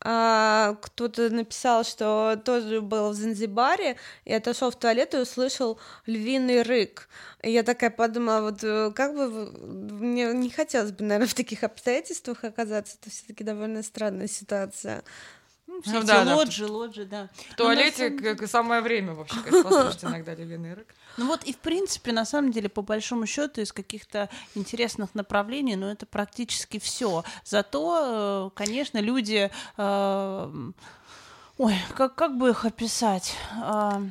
а, 0.01 0.77
кто-то 0.81 1.29
написал, 1.31 1.85
что 1.85 2.41
тоже 2.45 2.81
был 2.81 3.11
в 3.11 3.15
Занзибаре 3.15 3.97
и 4.25 4.33
отошел 4.33 4.71
в 4.71 4.77
туалет 4.77 5.15
и 5.15 5.19
услышал 5.19 5.79
львиный 6.07 6.63
рык. 6.63 7.09
И 7.43 7.51
я 7.51 7.63
такая 7.63 7.91
подумала, 7.91 8.43
вот 8.43 8.63
э, 8.63 8.93
как 8.95 9.15
бы 9.15 9.51
мне 9.61 10.33
не 10.33 10.51
хотелось 10.51 10.93
бы, 10.93 11.05
наверное, 11.05 11.29
в 11.29 11.35
таких 11.35 11.65
обстоятельствах 11.65 12.45
оказаться. 12.45 12.97
Это 13.01 13.11
все-таки 13.11 13.45
довольно 13.45 13.83
странная 13.83 14.29
ситуация. 14.29 15.03
Ну, 15.79 15.83
все 15.83 16.01
ну, 16.01 16.07
да, 16.07 16.25
да, 16.25 16.37
лоджи, 16.37 16.67
лоджи, 16.67 17.05
да. 17.05 17.29
В 17.51 17.55
туалете 17.55 18.09
самом... 18.09 18.37
как 18.37 18.49
самое 18.49 18.81
время 18.81 19.15
вообще, 19.15 19.37
конечно, 19.41 19.63
послушать 19.71 20.05
иногда 20.05 20.35
львиный 20.35 20.75
рык. 20.75 20.95
Ну 21.17 21.27
вот 21.27 21.45
и 21.45 21.53
в 21.53 21.59
принципе, 21.59 22.13
на 22.13 22.25
самом 22.25 22.51
деле, 22.51 22.69
по 22.69 22.83
большому 22.83 23.27
счету, 23.27 23.61
из 23.61 23.73
каких-то 23.73 24.29
интересных 24.55 25.15
направлений, 25.15 25.77
ну 25.77 25.87
это 25.87 26.05
практически 26.05 26.79
все. 26.81 27.25
Зато, 27.45 28.51
э, 28.51 28.57
конечно, 28.57 28.99
люди, 28.99 29.51
э, 29.77 30.71
ой, 31.59 31.75
как 31.97 32.15
как 32.17 32.37
бы 32.37 32.51
их 32.51 32.65
описать, 32.65 33.35
э, 33.63 34.03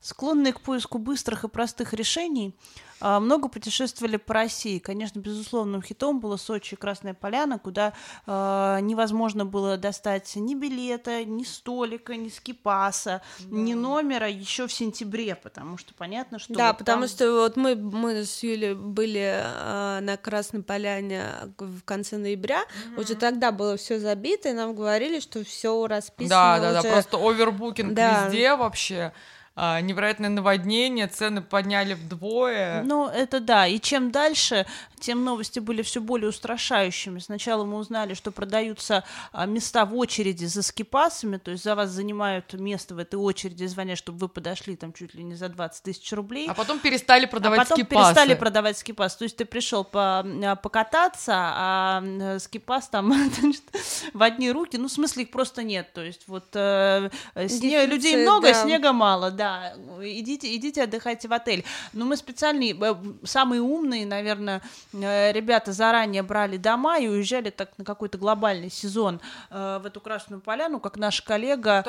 склонные 0.00 0.52
к 0.52 0.60
поиску 0.60 0.98
быстрых 0.98 1.44
и 1.44 1.48
простых 1.48 1.92
решений. 1.92 2.54
А, 3.00 3.20
много 3.20 3.48
путешествовали 3.48 4.16
по 4.16 4.34
России. 4.34 4.78
Конечно, 4.78 5.20
безусловным 5.20 5.82
хитом 5.82 6.20
было 6.20 6.36
Сочи 6.36 6.74
и 6.74 6.76
Красная 6.76 7.14
Поляна, 7.14 7.58
куда 7.58 7.92
э, 8.26 8.78
невозможно 8.80 9.44
было 9.44 9.76
достать 9.76 10.34
ни 10.36 10.54
билета, 10.54 11.24
ни 11.24 11.44
столика, 11.44 12.16
ни 12.16 12.28
скипаса, 12.28 13.22
да. 13.40 13.56
ни 13.56 13.74
номера 13.74 14.28
еще 14.28 14.66
в 14.66 14.72
сентябре, 14.72 15.34
потому 15.34 15.76
что 15.76 15.94
понятно, 15.94 16.38
что... 16.38 16.54
Да, 16.54 16.68
вот 16.68 16.78
потому 16.78 17.02
там... 17.02 17.08
что 17.08 17.32
вот 17.32 17.56
мы, 17.56 17.76
мы 17.76 18.24
с 18.24 18.42
Юлей 18.42 18.74
были 18.74 19.42
э, 19.42 20.00
на 20.00 20.16
Красной 20.16 20.62
Поляне 20.62 21.24
в 21.58 21.82
конце 21.82 22.16
ноября, 22.16 22.62
угу. 22.92 23.02
уже 23.02 23.14
тогда 23.14 23.52
было 23.52 23.76
все 23.76 23.98
забито, 23.98 24.48
и 24.48 24.52
нам 24.52 24.74
говорили, 24.74 25.20
что 25.20 25.44
все 25.44 25.86
расписано. 25.86 26.28
Да, 26.28 26.60
да, 26.60 26.70
уже... 26.78 26.82
да, 26.82 26.92
просто 26.92 27.16
овербукинг 27.18 27.94
да. 27.94 28.26
везде 28.26 28.54
вообще 28.56 29.12
а, 29.56 29.80
невероятное 29.80 30.28
наводнение, 30.28 31.06
цены 31.06 31.40
подняли 31.40 31.94
вдвое. 31.94 32.82
Ну, 32.82 33.08
это 33.08 33.40
да. 33.40 33.66
И 33.66 33.80
чем 33.80 34.10
дальше, 34.10 34.66
тем 35.00 35.24
новости 35.24 35.58
были 35.58 35.82
все 35.82 36.00
более 36.00 36.28
устрашающими. 36.28 37.18
Сначала 37.18 37.64
мы 37.64 37.78
узнали, 37.78 38.14
что 38.14 38.30
продаются 38.30 39.04
а, 39.32 39.46
места 39.46 39.84
в 39.84 39.94
очереди 39.96 40.44
за 40.44 40.62
скипасами, 40.62 41.38
то 41.38 41.50
есть 41.50 41.64
за 41.64 41.74
вас 41.74 41.90
занимают 41.90 42.52
место 42.54 42.94
в 42.94 42.98
этой 42.98 43.16
очереди, 43.16 43.64
звонят, 43.66 43.98
чтобы 43.98 44.18
вы 44.18 44.28
подошли 44.28 44.76
там 44.76 44.92
чуть 44.92 45.14
ли 45.14 45.22
не 45.22 45.34
за 45.34 45.48
20 45.48 45.82
тысяч 45.82 46.12
рублей. 46.12 46.48
А 46.48 46.54
потом 46.54 46.78
перестали 46.78 47.26
продавать 47.26 47.60
а 47.60 47.62
потом 47.62 47.78
скипасы. 47.78 48.14
перестали 48.14 48.34
продавать 48.34 48.78
скипас. 48.78 49.16
То 49.16 49.24
есть 49.24 49.36
ты 49.36 49.44
пришел 49.44 49.84
по, 49.84 50.20
а, 50.20 50.56
покататься, 50.56 51.32
а 51.36 52.38
скипас 52.38 52.88
там 52.88 53.12
значит, 53.40 53.64
в 54.12 54.22
одни 54.22 54.50
руки, 54.50 54.76
ну, 54.76 54.88
в 54.88 54.92
смысле 54.92 55.24
их 55.24 55.30
просто 55.30 55.62
нет. 55.62 55.92
То 55.92 56.02
есть 56.02 56.26
вот 56.26 56.46
э, 56.54 57.10
сне... 57.48 57.86
людей 57.86 58.16
много, 58.16 58.48
да. 58.48 58.62
снега 58.62 58.92
мало, 58.92 59.30
да 59.30 59.74
идите, 60.02 60.54
идите 60.54 60.82
отдыхайте 60.82 61.28
в 61.28 61.32
отель. 61.32 61.64
Но 61.92 62.04
мы 62.04 62.16
специальные, 62.16 62.76
э, 62.78 62.94
самые 63.24 63.60
умные, 63.60 64.06
наверное, 64.06 64.62
э, 64.85 64.85
ребята 64.92 65.72
заранее 65.72 66.22
брали 66.22 66.56
дома 66.56 66.98
и 66.98 67.08
уезжали 67.08 67.50
так 67.50 67.70
на 67.78 67.84
какой-то 67.84 68.18
глобальный 68.18 68.70
сезон 68.70 69.20
э, 69.50 69.78
в 69.82 69.86
эту 69.86 70.00
Красную 70.00 70.40
Поляну, 70.40 70.80
как 70.80 70.96
наш 70.96 71.20
коллега, 71.22 71.84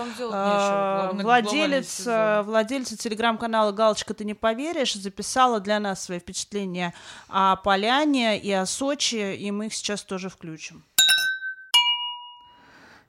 владелец, 1.14 2.06
владелец 2.46 2.90
телеграм-канала 2.98 3.72
«Галочка, 3.72 4.14
ты 4.14 4.26
не 4.26 4.34
поверишь», 4.34 4.96
записала 4.96 5.60
для 5.60 5.80
нас 5.80 6.04
свои 6.04 6.20
впечатления 6.20 6.94
о 7.30 7.56
Поляне 7.58 8.40
и 8.40 8.52
о 8.52 8.66
Сочи, 8.66 9.36
и 9.36 9.52
мы 9.52 9.68
их 9.68 9.74
сейчас 9.74 10.04
тоже 10.04 10.30
включим. 10.30 10.84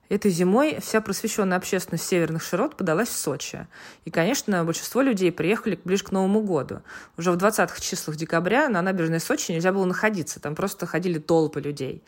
Этой 0.09 0.31
зимой 0.31 0.79
вся 0.81 1.01
просвещенная 1.01 1.57
общественность 1.57 2.05
северных 2.05 2.41
широт 2.43 2.75
подалась 2.75 3.09
в 3.09 3.15
Сочи. 3.15 3.67
И, 4.05 4.09
конечно, 4.09 4.65
большинство 4.65 5.01
людей 5.01 5.31
приехали 5.31 5.79
ближе 5.83 6.03
к 6.03 6.11
Новому 6.11 6.41
году. 6.41 6.81
Уже 7.15 7.31
в 7.31 7.37
20-х 7.37 7.79
числах 7.79 8.17
декабря 8.17 8.69
на 8.69 8.81
набережной 8.81 9.19
Сочи 9.19 9.51
нельзя 9.51 9.71
было 9.71 9.85
находиться. 9.85 10.39
Там 10.39 10.55
просто 10.55 10.87
ходили 10.87 11.19
толпы 11.19 11.61
людей. 11.61 12.03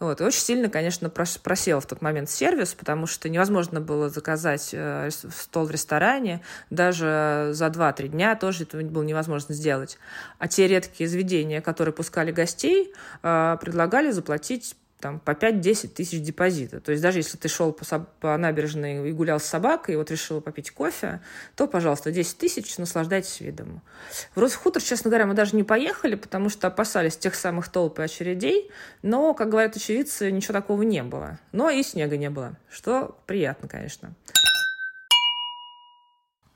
Вот. 0.00 0.22
И 0.22 0.24
очень 0.24 0.40
сильно, 0.40 0.70
конечно, 0.70 1.10
просел 1.10 1.80
в 1.80 1.86
тот 1.86 2.00
момент 2.00 2.30
сервис, 2.30 2.72
потому 2.72 3.06
что 3.06 3.28
невозможно 3.28 3.82
было 3.82 4.08
заказать 4.08 4.70
э, 4.72 5.10
стол 5.10 5.66
в 5.66 5.70
ресторане. 5.70 6.40
Даже 6.70 7.50
за 7.52 7.66
2-3 7.66 8.08
дня 8.08 8.34
тоже 8.34 8.62
это 8.62 8.78
было 8.78 9.02
невозможно 9.02 9.54
сделать. 9.54 9.98
А 10.38 10.48
те 10.48 10.66
редкие 10.66 11.06
заведения, 11.06 11.60
которые 11.60 11.92
пускали 11.92 12.32
гостей, 12.32 12.94
э, 13.22 13.56
предлагали 13.60 14.10
заплатить 14.10 14.74
там, 15.02 15.18
по 15.18 15.32
5-10 15.32 15.88
тысяч 15.88 16.22
депозита. 16.22 16.80
То 16.80 16.92
есть 16.92 17.02
даже 17.02 17.18
если 17.18 17.36
ты 17.36 17.48
шел 17.48 17.72
по, 17.72 17.84
по 18.20 18.38
набережной 18.38 19.10
и 19.10 19.12
гулял 19.12 19.40
с 19.40 19.44
собакой, 19.44 19.94
и 19.94 19.96
вот 19.96 20.12
решил 20.12 20.40
попить 20.40 20.70
кофе, 20.70 21.20
то, 21.56 21.66
пожалуйста, 21.66 22.12
10 22.12 22.38
тысяч, 22.38 22.78
наслаждайтесь 22.78 23.40
видом. 23.40 23.82
В 24.36 24.38
Росхутор, 24.40 24.80
честно 24.80 25.10
говоря, 25.10 25.26
мы 25.26 25.34
даже 25.34 25.56
не 25.56 25.64
поехали, 25.64 26.14
потому 26.14 26.48
что 26.48 26.68
опасались 26.68 27.16
тех 27.16 27.34
самых 27.34 27.68
толп 27.68 27.98
и 27.98 28.02
очередей, 28.02 28.70
но, 29.02 29.34
как 29.34 29.48
говорят 29.50 29.74
очевидцы, 29.74 30.30
ничего 30.30 30.54
такого 30.54 30.82
не 30.82 31.02
было. 31.02 31.40
Но 31.50 31.68
и 31.68 31.82
снега 31.82 32.16
не 32.16 32.30
было, 32.30 32.56
что 32.70 33.18
приятно, 33.26 33.68
конечно. 33.68 34.14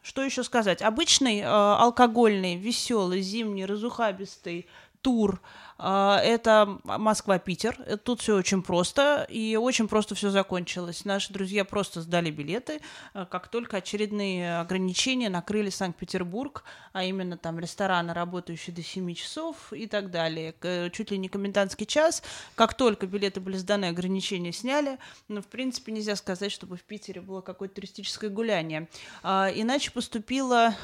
Что 0.07 0.23
еще 0.23 0.45
сказать? 0.45 0.83
Обычный 0.83 1.41
э, 1.41 1.45
алкогольный, 1.45 2.55
веселый, 2.55 3.23
зимний, 3.23 3.67
разухабистый 3.67 4.69
тур– 5.07 5.41
а, 5.79 6.19
это 6.23 6.79
Москва-Питер. 6.85 7.99
Тут 8.03 8.21
все 8.21 8.37
очень 8.37 8.63
просто, 8.63 9.27
и 9.29 9.57
очень 9.57 9.89
просто 9.89 10.15
все 10.15 10.31
закончилось. 10.31 11.05
Наши 11.05 11.33
друзья 11.33 11.65
просто 11.65 12.01
сдали 12.01 12.31
билеты, 12.31 12.81
а, 13.13 13.27
как 13.27 13.49
только 13.49 13.79
очередные 13.79 14.59
ограничения 14.59 15.29
накрыли 15.29 15.71
Санкт-Петербург, 15.71 16.65
а 16.93 17.05
именно 17.05 17.37
там 17.37 17.59
рестораны, 17.59 18.15
работающие 18.15 18.75
до 18.75 18.83
7 18.83 19.15
часов 19.15 19.73
и 19.73 19.87
так 19.87 20.11
далее. 20.11 20.55
Чуть 20.93 21.11
ли 21.11 21.19
не 21.19 21.29
комендантский 21.29 21.87
час. 21.87 22.23
Как 22.55 22.75
только 22.75 23.07
билеты 23.07 23.41
были 23.41 23.57
сданы, 23.57 23.87
ограничения 23.87 24.53
сняли. 24.53 24.99
Но, 25.29 25.43
в 25.43 25.47
принципе, 25.47 25.93
нельзя 25.93 26.17
сказать, 26.17 26.53
чтобы 26.53 26.77
в 26.77 26.83
Питере 26.83 27.21
было 27.21 27.43
какое-то 27.43 27.77
туристическое 27.77 28.31
гуляние. 28.31 28.89
А, 29.23 29.51
иначе 29.55 29.91
поступила 29.91 30.75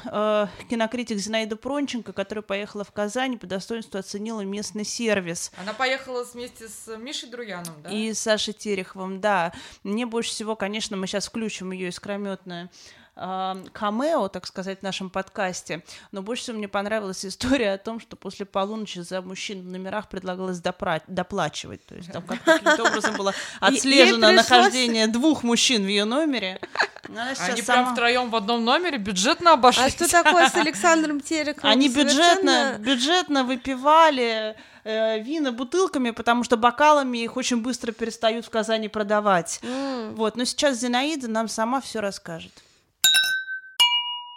кинокритик 0.69 1.17
Зинаида 1.17 1.55
Пронченко, 1.55 2.13
которая 2.13 2.43
поехала 2.43 2.83
в 2.83 2.91
Казань 2.91 3.39
по 3.39 3.47
достоинству 3.47 3.99
оценила 4.13 4.41
местный 4.41 4.85
сервис. 4.85 5.51
Она 5.57 5.73
поехала 5.73 6.23
вместе 6.23 6.67
с 6.67 6.95
Мишей 6.97 7.29
Друяном, 7.29 7.73
да? 7.83 7.89
И 7.89 8.13
Сашей 8.13 8.53
Тереховым, 8.53 9.19
да. 9.19 9.51
Мне 9.83 10.05
больше 10.05 10.29
всего, 10.29 10.55
конечно, 10.55 10.95
мы 10.95 11.07
сейчас 11.07 11.27
включим 11.27 11.71
ее 11.71 11.89
искрометное 11.89 12.69
камео, 13.15 14.27
так 14.27 14.47
сказать, 14.47 14.79
в 14.79 14.81
нашем 14.83 15.09
подкасте. 15.11 15.83
Но 16.11 16.23
больше 16.23 16.43
всего 16.43 16.57
мне 16.57 16.67
понравилась 16.67 17.23
история 17.23 17.73
о 17.73 17.77
том, 17.77 17.99
что 17.99 18.15
после 18.15 18.45
полуночи 18.45 18.99
за 18.99 19.21
мужчин 19.21 19.61
в 19.61 19.71
номерах 19.71 20.09
предлагалось 20.09 20.59
допра- 20.59 21.03
доплачивать. 21.07 21.85
То 21.85 21.95
есть 21.95 22.11
там 22.11 22.23
как 22.23 22.43
каким-то 22.43 22.83
образом 22.83 23.15
было 23.15 23.33
отслежено 23.59 24.31
нахождение 24.31 25.07
двух 25.07 25.43
мужчин 25.43 25.83
в 25.83 25.87
ее 25.87 26.05
номере. 26.05 26.59
Они 27.09 27.61
прям 27.61 27.93
втроем 27.93 28.29
в 28.29 28.35
одном 28.35 28.63
номере 28.63 28.97
бюджетно 28.97 29.53
обошлись. 29.53 29.85
А 29.85 29.89
что 29.89 30.09
такое 30.09 30.49
с 30.49 30.55
Александром 30.55 31.19
Терековым? 31.19 31.71
Они 31.71 31.89
бюджетно, 31.89 32.77
бюджетно 32.79 33.43
выпивали 33.43 34.55
э, 34.83 35.19
вина 35.19 35.51
бутылками, 35.51 36.11
потому 36.11 36.43
что 36.43 36.57
бокалами 36.57 37.19
их 37.19 37.37
очень 37.37 37.61
быстро 37.61 37.91
перестают 37.91 38.45
в 38.45 38.49
Казани 38.49 38.87
продавать. 38.87 39.59
Mm. 39.63 40.15
Вот, 40.15 40.35
но 40.37 40.45
сейчас 40.45 40.77
Зинаида 40.77 41.27
нам 41.27 41.47
сама 41.47 41.81
все 41.81 41.99
расскажет. 41.99 42.51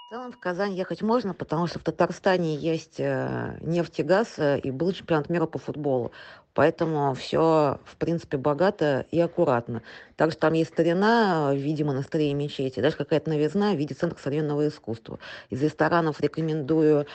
В 0.07 0.09
целом 0.09 0.31
в 0.31 0.39
Казань 0.39 0.73
ехать 0.73 1.03
можно, 1.03 1.35
потому 1.35 1.67
что 1.67 1.81
в 1.81 1.83
Татарстане 1.83 2.55
есть 2.55 3.01
э, 3.01 3.59
нефть 3.61 3.99
и 3.99 4.03
газ, 4.05 4.35
э, 4.39 4.61
и 4.61 4.71
был 4.71 4.93
чемпионат 4.93 5.29
мира 5.29 5.47
по 5.47 5.59
футболу. 5.59 6.13
Поэтому 6.55 7.13
все, 7.15 7.81
в 7.85 7.97
принципе, 7.97 8.37
богато 8.37 9.05
и 9.11 9.19
аккуратно. 9.19 9.83
Также 10.15 10.37
там 10.37 10.53
есть 10.53 10.73
старина 10.73 11.51
в 11.53 11.57
виде 11.57 11.83
монастырей 11.83 12.31
и 12.31 12.35
мечети, 12.35 12.79
даже 12.79 12.97
какая-то 12.97 13.31
новизна 13.31 13.73
в 13.73 13.79
виде 13.79 13.97
центра 13.97 14.17
современного 14.17 14.69
искусства. 14.69 15.19
Из 15.51 15.61
ресторанов 15.61 16.21
рекомендую 16.21 17.09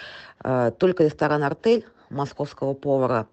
э, 0.44 0.72
только 0.78 1.06
ресторан 1.06 1.44
«Артель» 1.44 1.86
московского 2.10 2.74
повара. 2.74 3.26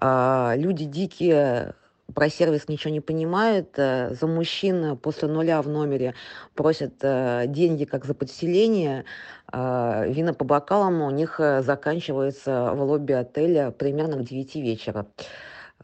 Э, 0.00 0.54
люди 0.56 0.86
дикие 0.86 1.76
про 2.14 2.30
сервис 2.30 2.68
ничего 2.68 2.92
не 2.92 3.00
понимает, 3.00 3.74
э, 3.76 4.14
за 4.14 4.26
мужчин 4.26 4.96
после 4.96 5.28
нуля 5.28 5.60
в 5.62 5.68
номере 5.68 6.14
просят 6.54 6.94
э, 7.02 7.44
деньги 7.48 7.84
как 7.84 8.04
за 8.04 8.14
подселение, 8.14 9.04
э, 9.52 10.04
вина 10.08 10.32
по 10.32 10.44
бокалам 10.44 11.02
у 11.02 11.10
них 11.10 11.40
заканчивается 11.60 12.72
в 12.74 12.82
лобби 12.82 13.12
отеля 13.12 13.70
примерно 13.70 14.18
к 14.18 14.24
9 14.24 14.54
вечера. 14.56 15.06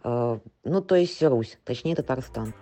Ну, 0.03 0.81
то 0.81 0.95
есть 0.95 1.23
Русь, 1.23 1.59
точнее 1.65 1.95
Татарстан. 1.95 2.55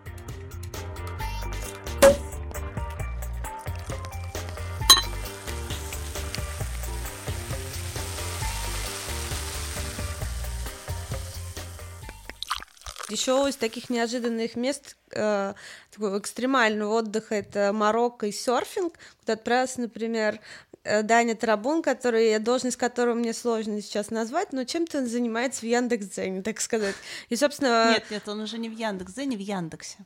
Еще 13.18 13.48
из 13.48 13.56
таких 13.56 13.90
неожиданных 13.90 14.54
мест 14.54 14.96
э, 15.10 15.54
такого 15.90 16.18
экстремального 16.20 16.94
отдыха 16.94 17.34
это 17.34 17.72
Марокко 17.72 18.26
и 18.26 18.32
серфинг, 18.32 18.94
куда 19.18 19.32
отправился, 19.32 19.80
например, 19.80 20.38
э, 20.84 21.02
Даня 21.02 21.34
Тарабун, 21.34 21.82
который, 21.82 22.38
должность 22.38 22.76
которого 22.76 23.14
мне 23.14 23.34
сложно 23.34 23.82
сейчас 23.82 24.10
назвать, 24.10 24.52
но 24.52 24.62
чем-то 24.62 24.98
он 24.98 25.08
занимается 25.08 25.62
в 25.62 25.64
Яндекс.Дзене, 25.64 26.42
так 26.42 26.60
сказать. 26.60 26.94
И, 27.28 27.34
собственно... 27.34 27.90
Нет, 27.90 28.04
нет, 28.08 28.28
он 28.28 28.38
уже 28.38 28.56
не 28.56 28.68
в 28.68 28.78
Яндекс.Дзене, 28.78 29.36
в 29.36 29.40
Яндексе. 29.40 29.98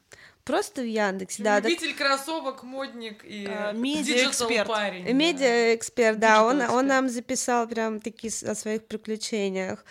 Просто 0.45 0.81
в 0.81 0.87
Яндексе, 0.87 1.43
да. 1.43 1.61
Любитель 1.61 1.95
так... 1.95 1.99
кроссовок, 1.99 2.63
модник 2.63 3.25
и 3.25 3.47
а, 3.47 3.73
медиа-эксперт. 3.73 4.67
парень. 4.67 5.13
Медиа-эксперт, 5.13 6.19
да, 6.19 6.47
он, 6.47 6.63
он 6.63 6.87
нам 6.87 7.11
записал 7.11 7.69
прям 7.69 8.01
такие 8.01 8.33
о 8.49 8.55
своих 8.55 8.87
приключениях. 8.87 9.85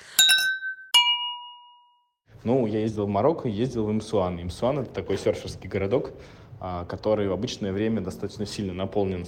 Ну, 2.44 2.66
я 2.66 2.80
ездил 2.80 3.06
в 3.06 3.10
Марокко, 3.10 3.48
ездил 3.48 3.86
в 3.86 3.92
Имсуан. 3.92 4.42
Имсуан— 4.42 4.80
это 4.82 4.92
такой 4.92 5.18
серферский 5.18 5.70
городок, 5.70 6.12
а, 6.60 6.86
который 6.86 7.28
в 7.28 7.34
обычное 7.34 7.72
время 7.72 8.02
достаточно 8.02 8.46
сильно 8.46 8.74
наполнен 8.74 9.26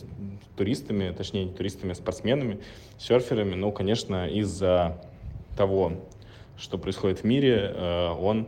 туристами, 0.55 1.13
точнее, 1.15 1.45
не 1.45 1.53
туристами, 1.53 1.91
а 1.91 1.95
спортсменами, 1.95 2.59
серферами. 2.97 3.53
Но, 3.53 3.71
конечно, 3.71 4.27
из-за 4.27 5.01
того, 5.55 5.93
что 6.57 6.77
происходит 6.77 7.19
в 7.19 7.23
мире, 7.23 7.73
э, 7.75 8.09
он 8.11 8.47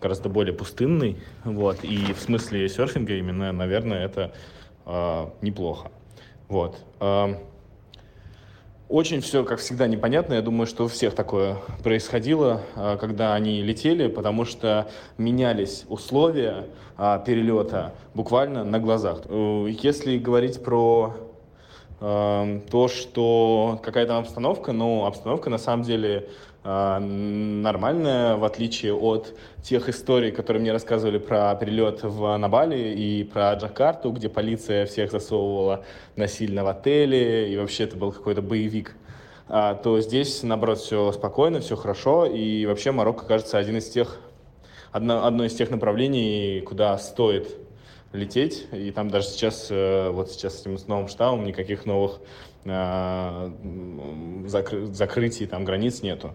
гораздо 0.00 0.28
более 0.28 0.54
пустынный. 0.54 1.18
Вот, 1.44 1.84
и 1.84 2.12
в 2.12 2.20
смысле 2.20 2.68
серфинга 2.68 3.14
именно, 3.14 3.52
наверное, 3.52 4.04
это 4.04 4.32
э, 4.84 5.26
неплохо. 5.42 5.90
Вот. 6.48 6.78
Очень 8.88 9.20
все, 9.20 9.42
как 9.42 9.58
всегда, 9.58 9.88
непонятно. 9.88 10.34
Я 10.34 10.42
думаю, 10.42 10.68
что 10.68 10.84
у 10.84 10.88
всех 10.88 11.12
такое 11.12 11.56
происходило, 11.82 12.60
а, 12.76 12.96
когда 12.96 13.34
они 13.34 13.60
летели, 13.60 14.06
потому 14.06 14.44
что 14.44 14.88
менялись 15.18 15.84
условия 15.88 16.66
а, 16.96 17.18
перелета 17.18 17.94
буквально 18.14 18.62
на 18.62 18.78
глазах. 18.78 19.22
Э, 19.24 19.66
если 19.82 20.18
говорить 20.18 20.62
про 20.62 21.16
э, 22.00 22.60
то, 22.70 22.86
что 22.86 23.80
какая 23.82 24.06
то 24.06 24.18
обстановка, 24.18 24.70
ну, 24.70 25.04
обстановка 25.04 25.50
на 25.50 25.58
самом 25.58 25.82
деле 25.82 26.28
нормальная, 26.66 28.36
в 28.36 28.44
отличие 28.44 28.92
от 28.92 29.38
тех 29.62 29.88
историй, 29.88 30.32
которые 30.32 30.60
мне 30.60 30.72
рассказывали 30.72 31.18
про 31.18 31.54
перелет 31.54 32.02
в, 32.02 32.36
на 32.36 32.48
Бали 32.48 32.92
и 32.92 33.24
про 33.24 33.54
Джакарту, 33.54 34.10
где 34.10 34.28
полиция 34.28 34.86
всех 34.86 35.12
засовывала 35.12 35.84
насильно 36.16 36.64
в 36.64 36.68
отеле, 36.68 37.52
и 37.52 37.56
вообще 37.56 37.84
это 37.84 37.96
был 37.96 38.10
какой-то 38.10 38.42
боевик. 38.42 38.96
А, 39.48 39.74
то 39.74 40.00
здесь, 40.00 40.42
наоборот, 40.42 40.78
все 40.78 41.12
спокойно, 41.12 41.60
все 41.60 41.76
хорошо, 41.76 42.26
и 42.26 42.66
вообще 42.66 42.90
Марокко, 42.90 43.26
кажется, 43.26 43.58
один 43.58 43.76
из 43.76 43.88
тех, 43.88 44.18
одно, 44.90 45.24
одно 45.24 45.44
из 45.44 45.54
тех 45.54 45.70
направлений, 45.70 46.62
куда 46.62 46.98
стоит 46.98 47.48
лететь, 48.12 48.66
и 48.72 48.90
там 48.90 49.08
даже 49.08 49.28
сейчас, 49.28 49.68
э, 49.70 50.10
вот 50.10 50.32
сейчас 50.32 50.58
с 50.58 50.60
этим 50.62 50.76
новым 50.88 51.06
штаммом 51.06 51.44
никаких 51.44 51.86
новых 51.86 52.18
а, 52.18 52.55
закры 54.46 54.86
закрытий 54.86 55.46
там 55.46 55.64
границ 55.64 56.02
нету. 56.02 56.34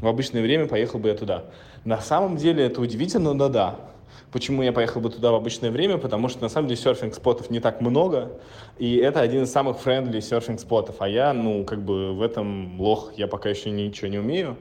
В 0.00 0.06
обычное 0.06 0.42
время 0.42 0.66
поехал 0.66 0.98
бы 0.98 1.08
я 1.08 1.14
туда. 1.14 1.44
На 1.84 2.00
самом 2.00 2.36
деле 2.36 2.64
это 2.64 2.80
удивительно, 2.80 3.32
но 3.32 3.48
да. 3.48 3.76
Почему 4.32 4.62
я 4.62 4.72
поехал 4.72 5.00
бы 5.00 5.10
туда 5.10 5.32
в 5.32 5.34
обычное 5.34 5.70
время? 5.72 5.98
Потому 5.98 6.28
что 6.28 6.42
на 6.42 6.48
самом 6.48 6.68
деле 6.68 6.80
серфинг-спотов 6.80 7.50
не 7.50 7.58
так 7.58 7.80
много, 7.80 8.30
и 8.78 8.96
это 8.96 9.20
один 9.20 9.42
из 9.42 9.50
самых 9.50 9.78
friendly 9.78 10.20
серфинг-спотов. 10.20 10.96
А 11.00 11.08
я, 11.08 11.32
ну, 11.32 11.64
как 11.64 11.82
бы 11.82 12.12
в 12.12 12.22
этом 12.22 12.80
лох, 12.80 13.12
я 13.16 13.26
пока 13.26 13.48
еще 13.48 13.70
ничего 13.70 14.08
не 14.08 14.18
умею. 14.18 14.56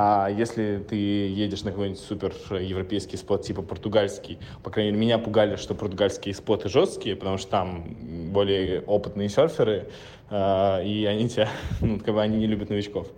А 0.00 0.28
если 0.28 0.78
ты 0.78 0.94
едешь 0.94 1.64
на 1.64 1.72
какой-нибудь 1.72 2.00
супер 2.00 2.32
европейский 2.52 3.16
спот, 3.16 3.42
типа 3.42 3.62
португальский, 3.62 4.38
по 4.62 4.70
крайней 4.70 4.92
мере, 4.92 5.02
меня 5.02 5.18
пугали, 5.18 5.56
что 5.56 5.74
португальские 5.74 6.36
споты 6.36 6.68
жесткие, 6.68 7.16
потому 7.16 7.36
что 7.36 7.50
там 7.50 7.96
более 8.30 8.82
опытные 8.82 9.28
серферы, 9.28 9.88
э, 10.30 10.86
и 10.86 11.04
они 11.04 11.28
тебя, 11.28 11.48
ну, 11.80 11.98
как 11.98 12.14
бы 12.14 12.22
они 12.22 12.36
не 12.36 12.46
любят 12.46 12.70
новичков. 12.70 13.08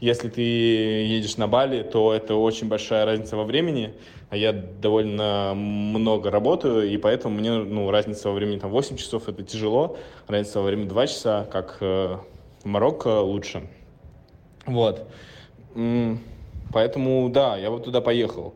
Если 0.00 0.28
ты 0.28 0.42
едешь 0.42 1.38
на 1.38 1.48
Бали, 1.48 1.82
то 1.82 2.12
это 2.12 2.34
очень 2.34 2.68
большая 2.68 3.06
разница 3.06 3.38
во 3.38 3.44
времени, 3.44 3.94
а 4.28 4.36
я 4.36 4.52
довольно 4.52 5.54
много 5.54 6.30
работаю, 6.30 6.90
и 6.90 6.98
поэтому 6.98 7.38
мне 7.38 7.52
ну, 7.52 7.90
разница 7.90 8.28
во 8.28 8.34
времени 8.34 8.58
там 8.58 8.70
8 8.70 8.98
часов 8.98 9.30
это 9.30 9.42
тяжело, 9.44 9.96
разница 10.26 10.60
во 10.60 10.66
времени 10.66 10.90
2 10.90 11.06
часа, 11.06 11.48
как 11.50 11.78
э, 11.80 12.18
в 12.64 12.66
Марокко, 12.66 13.22
лучше. 13.22 13.66
Вот. 14.66 15.08
Поэтому, 16.72 17.28
да, 17.28 17.56
я 17.56 17.70
вот 17.70 17.84
туда 17.84 18.00
поехал. 18.00 18.54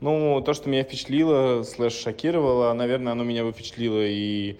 Ну, 0.00 0.42
то, 0.44 0.54
что 0.54 0.68
меня 0.68 0.82
впечатлило, 0.82 1.62
слэш 1.62 1.94
шокировало, 1.94 2.72
наверное, 2.72 3.12
оно 3.12 3.24
меня 3.24 3.50
впечатлило 3.50 4.04
и, 4.04 4.58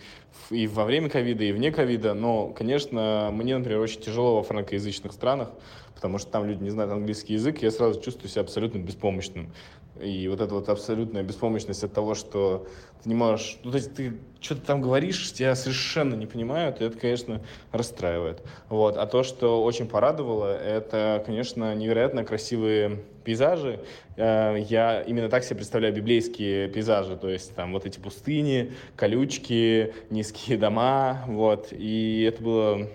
и 0.51 0.67
во 0.67 0.85
время 0.85 1.11
ковида, 1.11 1.45
и 1.45 1.53
вне 1.53 1.71
ковида. 1.71 2.15
Но, 2.15 2.49
конечно, 2.49 3.31
мне, 3.33 3.57
например, 3.59 3.81
очень 3.81 4.01
тяжело 4.01 4.37
во 4.37 4.43
франкоязычных 4.43 5.13
странах, 5.13 5.51
потому 5.95 6.19
что 6.19 6.31
там 6.31 6.47
люди 6.47 6.63
не 6.63 6.71
знают 6.71 6.93
английский 6.93 7.35
язык, 7.35 7.63
и 7.63 7.67
я 7.67 7.71
сразу 7.71 8.01
чувствую 8.01 8.31
себя 8.31 8.43
абсолютно 8.43 8.79
беспомощным. 8.79 9.53
И 10.01 10.27
вот 10.29 10.41
эта 10.41 10.55
вот 10.55 10.69
абсолютная 10.69 11.23
беспомощность 11.23 11.85
от 11.85 11.93
того, 11.93 12.15
что 12.15 12.67
ты 13.03 13.09
не 13.09 13.15
можешь... 13.15 13.59
Ну, 13.63 13.71
то 13.71 13.77
есть 13.77 13.95
ты 13.95 14.15
что-то 14.41 14.63
там 14.63 14.81
говоришь, 14.81 15.33
тебя 15.33 15.55
совершенно 15.55 16.15
не 16.15 16.27
понимают, 16.27 16.81
и 16.81 16.85
это, 16.85 16.99
конечно, 16.99 17.41
расстраивает. 17.71 18.43
Вот. 18.69 18.97
А 18.97 19.07
то, 19.07 19.23
что 19.23 19.63
очень 19.63 19.87
порадовало, 19.87 20.57
это, 20.57 21.23
конечно, 21.25 21.75
невероятно 21.75 22.25
красивые 22.25 23.05
пейзажи. 23.25 23.81
Э, 24.17 24.57
я 24.69 25.03
именно 25.03 25.29
так 25.29 25.45
себе 25.45 25.57
представляю 25.57 25.95
библейские 25.95 26.69
пейзажи, 26.69 27.17
то 27.17 27.29
есть 27.29 27.55
там 27.55 27.73
вот 27.73 27.87
эти 27.87 27.99
пустыни, 27.99 28.73
колючки, 28.97 29.95
низкие 30.11 30.59
дома, 30.59 31.25
вот. 31.27 31.69
И 31.71 32.23
это 32.29 32.43
было 32.43 32.89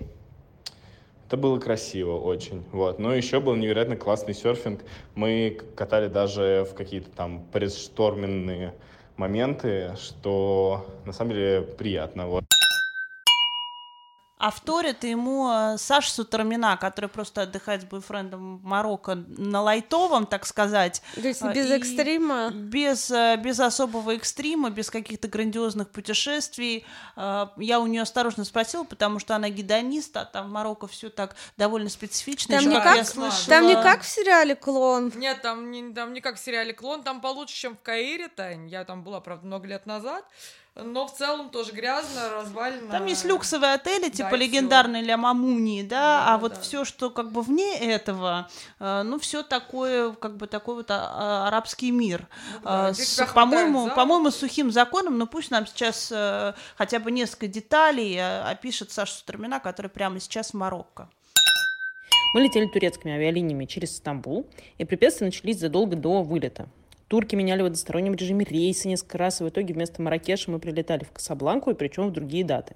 это 1.30 1.38
было 1.38 1.60
красиво 1.60 2.18
очень. 2.18 2.64
Вот. 2.72 2.98
Но 2.98 3.14
еще 3.14 3.40
был 3.40 3.56
невероятно 3.56 3.96
классный 3.96 4.34
серфинг. 4.34 4.82
Мы 5.14 5.62
катали 5.76 6.08
даже 6.08 6.66
в 6.68 6.74
какие-то 6.74 7.12
там 7.12 7.44
предшторменные 7.52 8.74
моменты, 9.16 9.96
что 10.02 10.88
на 11.06 11.14
самом 11.14 11.34
деле 11.34 11.62
приятно. 11.62 12.26
Вот. 12.26 12.46
А 14.40 14.52
вторит 14.52 15.04
ему 15.04 15.52
э, 15.52 15.78
Саша 15.78 16.12
Сутрамина, 16.12 16.78
который 16.78 17.10
просто 17.10 17.42
отдыхает 17.42 17.82
с 17.82 17.84
бойфрендом 17.84 18.60
в 18.60 18.64
Марокко 18.64 19.16
на 19.16 19.62
лайтовом, 19.62 20.26
так 20.26 20.46
сказать. 20.46 21.02
То 21.16 21.28
есть 21.28 21.42
э, 21.42 21.54
без 21.54 21.70
экстрима? 21.70 22.50
Без, 22.50 23.12
э, 23.12 23.36
без 23.36 23.60
особого 23.60 24.16
экстрима, 24.16 24.70
без 24.70 24.90
каких-то 24.90 25.28
грандиозных 25.28 25.90
путешествий. 25.90 26.86
Я 27.18 27.82
у 27.82 27.88
нее 27.88 28.04
осторожно 28.04 28.46
спросила, 28.46 28.86
потому 28.86 29.20
что 29.20 29.36
она 29.36 29.50
гидонист, 29.50 30.16
а 30.16 30.24
там 30.24 30.48
в 30.48 30.52
Марокко 30.54 30.88
все 30.88 31.10
так 31.10 31.36
довольно 31.58 31.90
специфично. 31.90 32.60
Там, 32.60 32.70
не 32.70 32.80
как, 32.80 33.06
слышала... 33.06 33.46
там 33.48 33.68
не 33.68 33.76
как 33.76 34.04
в 34.04 34.08
сериале 34.08 34.56
«Клон». 34.56 35.12
Нет, 35.18 35.42
там 35.42 35.70
не, 35.70 35.94
там 35.94 36.14
не 36.14 36.22
как 36.22 36.38
в 36.38 36.40
сериале 36.40 36.74
«Клон», 36.74 37.04
там 37.04 37.20
получше, 37.20 37.56
чем 37.56 37.76
в 37.76 37.82
Каире, 37.82 38.30
Тань. 38.30 38.70
Я 38.70 38.86
там 38.86 39.04
была, 39.04 39.20
правда, 39.20 39.46
много 39.46 39.68
лет 39.68 39.86
назад 39.86 40.24
но 40.84 41.08
в 41.08 41.14
целом 41.14 41.50
тоже 41.50 41.72
грязно, 41.72 42.30
развалено. 42.36 42.92
Там 42.92 43.06
есть 43.06 43.26
люксовые 43.26 43.74
отели, 43.74 44.10
типа 44.10 44.32
да, 44.32 44.38
легендарный 44.38 45.02
Ля 45.02 45.18
Мамуни, 45.18 45.84
да, 45.84 45.90
да 45.90 46.34
а 46.34 46.38
вот 46.38 46.54
да. 46.54 46.62
все, 46.62 46.86
что 46.86 47.10
как 47.10 47.32
бы 47.32 47.42
вне 47.42 47.78
этого, 47.78 48.50
э, 48.80 49.04
ну 49.04 49.20
все 49.20 49.44
такое, 49.44 50.12
как 50.14 50.38
бы 50.38 50.48
такой 50.48 50.76
вот 50.76 50.92
а, 50.92 50.96
а, 50.96 51.48
арабский 51.48 51.92
мир. 51.92 52.28
Ну, 52.56 52.60
да, 52.64 52.94
с, 52.94 53.26
по-моему, 53.34 53.90
по-моему, 53.92 54.32
сухим 54.32 54.72
законом, 54.72 55.18
но 55.18 55.28
пусть 55.28 55.52
нам 55.52 55.66
сейчас 55.66 56.12
э, 56.12 56.54
хотя 56.78 57.00
бы 57.00 57.12
несколько 57.12 57.48
деталей 57.48 58.16
э, 58.16 58.42
опишет 58.44 58.92
Саша 58.92 59.14
Сутрамина, 59.14 59.60
который 59.60 59.88
прямо 59.88 60.20
сейчас 60.20 60.52
в 60.52 60.54
Марокко. 60.56 61.10
Мы 62.34 62.42
летели 62.42 62.68
турецкими 62.68 63.14
авиалиниями 63.14 63.66
через 63.66 63.98
Стамбул, 63.98 64.46
и 64.78 64.86
препятствия 64.86 65.26
начались 65.26 65.60
задолго 65.60 65.96
до 65.96 66.22
вылета. 66.22 66.70
Турки 67.10 67.36
меняли 67.36 67.64
в 67.64 67.66
одностороннем 67.66 68.14
режиме 68.14 68.46
рейсы 68.46 68.88
несколько 68.88 69.18
раз, 69.18 69.42
и 69.42 69.44
в 69.44 69.50
итоге 69.50 69.74
вместо 69.74 70.00
Маракеша 70.00 70.52
мы 70.52 70.60
прилетали 70.60 71.04
в 71.04 71.12
Касабланку, 71.12 71.72
и 71.72 71.74
причем 71.74 72.08
в 72.08 72.12
другие 72.12 72.46
даты. 72.46 72.76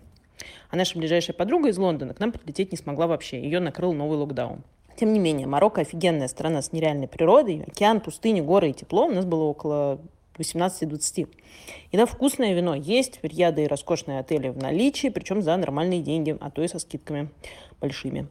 А 0.72 0.76
наша 0.76 0.98
ближайшая 0.98 1.36
подруга 1.36 1.70
из 1.70 1.78
Лондона 1.78 2.16
к 2.16 2.20
нам 2.20 2.32
прилететь 2.32 2.72
не 2.72 2.78
смогла 2.80 3.06
вообще. 3.06 3.40
Ее 3.40 3.60
накрыл 3.60 3.94
новый 3.94 4.18
локдаун. 4.18 4.64
Тем 4.96 5.14
не 5.14 5.20
менее, 5.20 5.46
Марокко 5.46 5.82
офигенная 5.82 6.28
страна 6.28 6.64
с 6.64 6.72
нереальной 6.72 7.08
природой. 7.08 7.64
Океан, 7.68 8.02
пустыни, 8.02 8.42
горы 8.42 8.72
и 8.72 8.74
тепло. 8.74 9.06
У 9.06 9.12
нас 9.12 9.24
было 9.24 9.44
около 9.44 10.00
18-20. 10.40 11.28
И 11.92 11.98
да, 11.98 12.08
вкусное 12.08 12.56
вино 12.56 12.74
есть, 12.74 13.20
ряды 13.22 13.66
и 13.66 13.68
роскошные 13.68 14.20
отели 14.20 14.50
в 14.50 14.58
наличии, 14.58 15.10
причем 15.10 15.44
за 15.44 15.56
нормальные 15.58 16.02
деньги, 16.02 16.36
а 16.42 16.50
то 16.50 16.64
и 16.64 16.68
со 16.68 16.80
скидками 16.80 17.30
большими. 17.84 18.28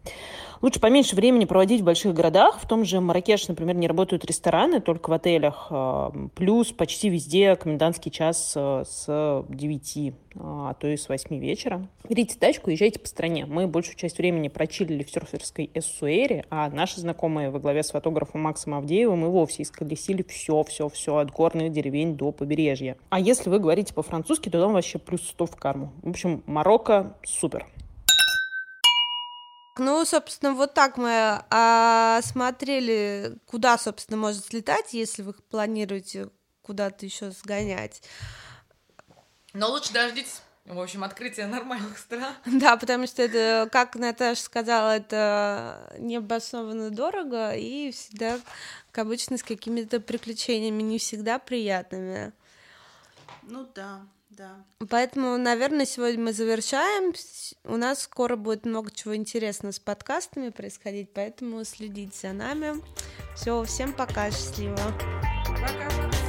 Лучше 0.63 0.79
поменьше 0.79 1.17
времени 1.17 1.45
проводить 1.45 1.81
в 1.81 1.85
больших 1.85 2.15
городах. 2.15 2.61
В 2.61 2.69
том 2.69 2.85
же 2.85 3.01
Маракеш, 3.01 3.49
например, 3.49 3.75
не 3.75 3.89
работают 3.89 4.25
рестораны, 4.25 4.81
только 4.81 5.11
в 5.11 5.13
отелях. 5.13 5.67
А, 5.71 6.13
плюс 6.37 6.73
почти 6.73 7.09
везде 7.09 7.57
комендантский 7.57 8.13
час 8.13 8.55
э, 8.57 8.85
с 8.87 9.45
9, 9.49 10.13
а, 10.37 10.71
а 10.71 10.75
то 10.75 10.87
и 10.87 10.97
с 10.97 11.09
8 11.09 11.37
вечера. 11.37 11.89
Берите 12.09 12.39
тачку 12.39 12.71
и 12.71 12.75
езжайте 12.75 13.01
по 13.01 13.09
стране. 13.09 13.45
Мы 13.45 13.67
большую 13.67 13.97
часть 13.97 14.19
времени 14.19 14.47
прочилили 14.47 15.03
в 15.03 15.11
серферской 15.11 15.69
Эссуэре, 15.75 16.45
а 16.49 16.71
наши 16.71 17.01
знакомые 17.01 17.51
во 17.51 17.59
главе 17.59 17.83
с 17.83 17.91
фотографом 17.91 18.43
Максом 18.43 18.75
Авдеевым 18.75 19.25
и 19.25 19.29
вовсе 19.29 19.65
исколесили 19.65 20.25
все-все-все 20.27 21.17
от 21.17 21.33
горных 21.33 21.73
деревень 21.73 22.17
до 22.17 22.31
побережья. 22.31 22.97
А 23.11 23.19
если 23.19 23.51
вы 23.51 23.59
говорите 23.59 23.93
по-французски, 23.93 24.49
то 24.49 24.61
там 24.61 24.75
вообще 24.75 24.99
плюс 24.99 25.27
100 25.29 25.47
в 25.47 25.57
карму. 25.57 25.93
В 26.03 26.11
общем, 26.11 26.45
Марокко 26.47 27.17
супер. 27.25 27.67
Ну, 29.79 30.05
собственно, 30.05 30.53
вот 30.53 30.75
так 30.75 30.97
мы 30.97 31.43
осмотрели, 31.49 33.39
куда, 33.47 33.79
собственно, 33.79 34.19
может 34.19 34.45
слетать, 34.45 34.93
если 34.93 35.23
вы 35.23 35.33
планируете 35.33 36.29
куда-то 36.63 37.07
еще 37.07 37.31
сгонять. 37.31 38.03
Но 39.55 39.71
лучше 39.71 39.93
дождитесь 39.93 40.43
в 40.65 40.81
общем, 40.81 41.03
открытие 41.03 41.47
нормальных 41.47 41.99
стран. 41.99 42.35
Да, 42.47 42.77
потому 42.77 43.07
что 43.07 43.23
это, 43.23 43.69
как 43.71 43.97
Наташа 43.97 44.43
сказала, 44.43 44.97
это 44.97 45.93
необоснованно 45.99 46.91
дорого 46.91 47.53
и 47.55 47.91
всегда, 47.91 48.39
как 48.91 49.07
обычно, 49.07 49.39
с 49.39 49.43
какими-то 49.43 50.01
приключениями, 50.01 50.83
не 50.83 50.99
всегда 50.99 51.39
приятными. 51.39 52.33
Ну 53.43 53.67
да. 53.75 54.03
Да. 54.37 54.65
Поэтому, 54.89 55.37
наверное, 55.37 55.85
сегодня 55.85 56.25
мы 56.25 56.33
завершаем. 56.33 57.13
У 57.65 57.77
нас 57.77 58.03
скоро 58.03 58.37
будет 58.37 58.65
много 58.65 58.91
чего 58.91 59.15
интересного 59.15 59.73
с 59.73 59.79
подкастами 59.79 60.49
происходить, 60.49 61.13
поэтому 61.13 61.65
следите 61.65 62.29
за 62.29 62.33
нами. 62.33 62.83
Все, 63.37 63.63
всем 63.65 63.93
пока, 63.93 64.31
счастливо. 64.31 64.79
Пока. 65.47 66.22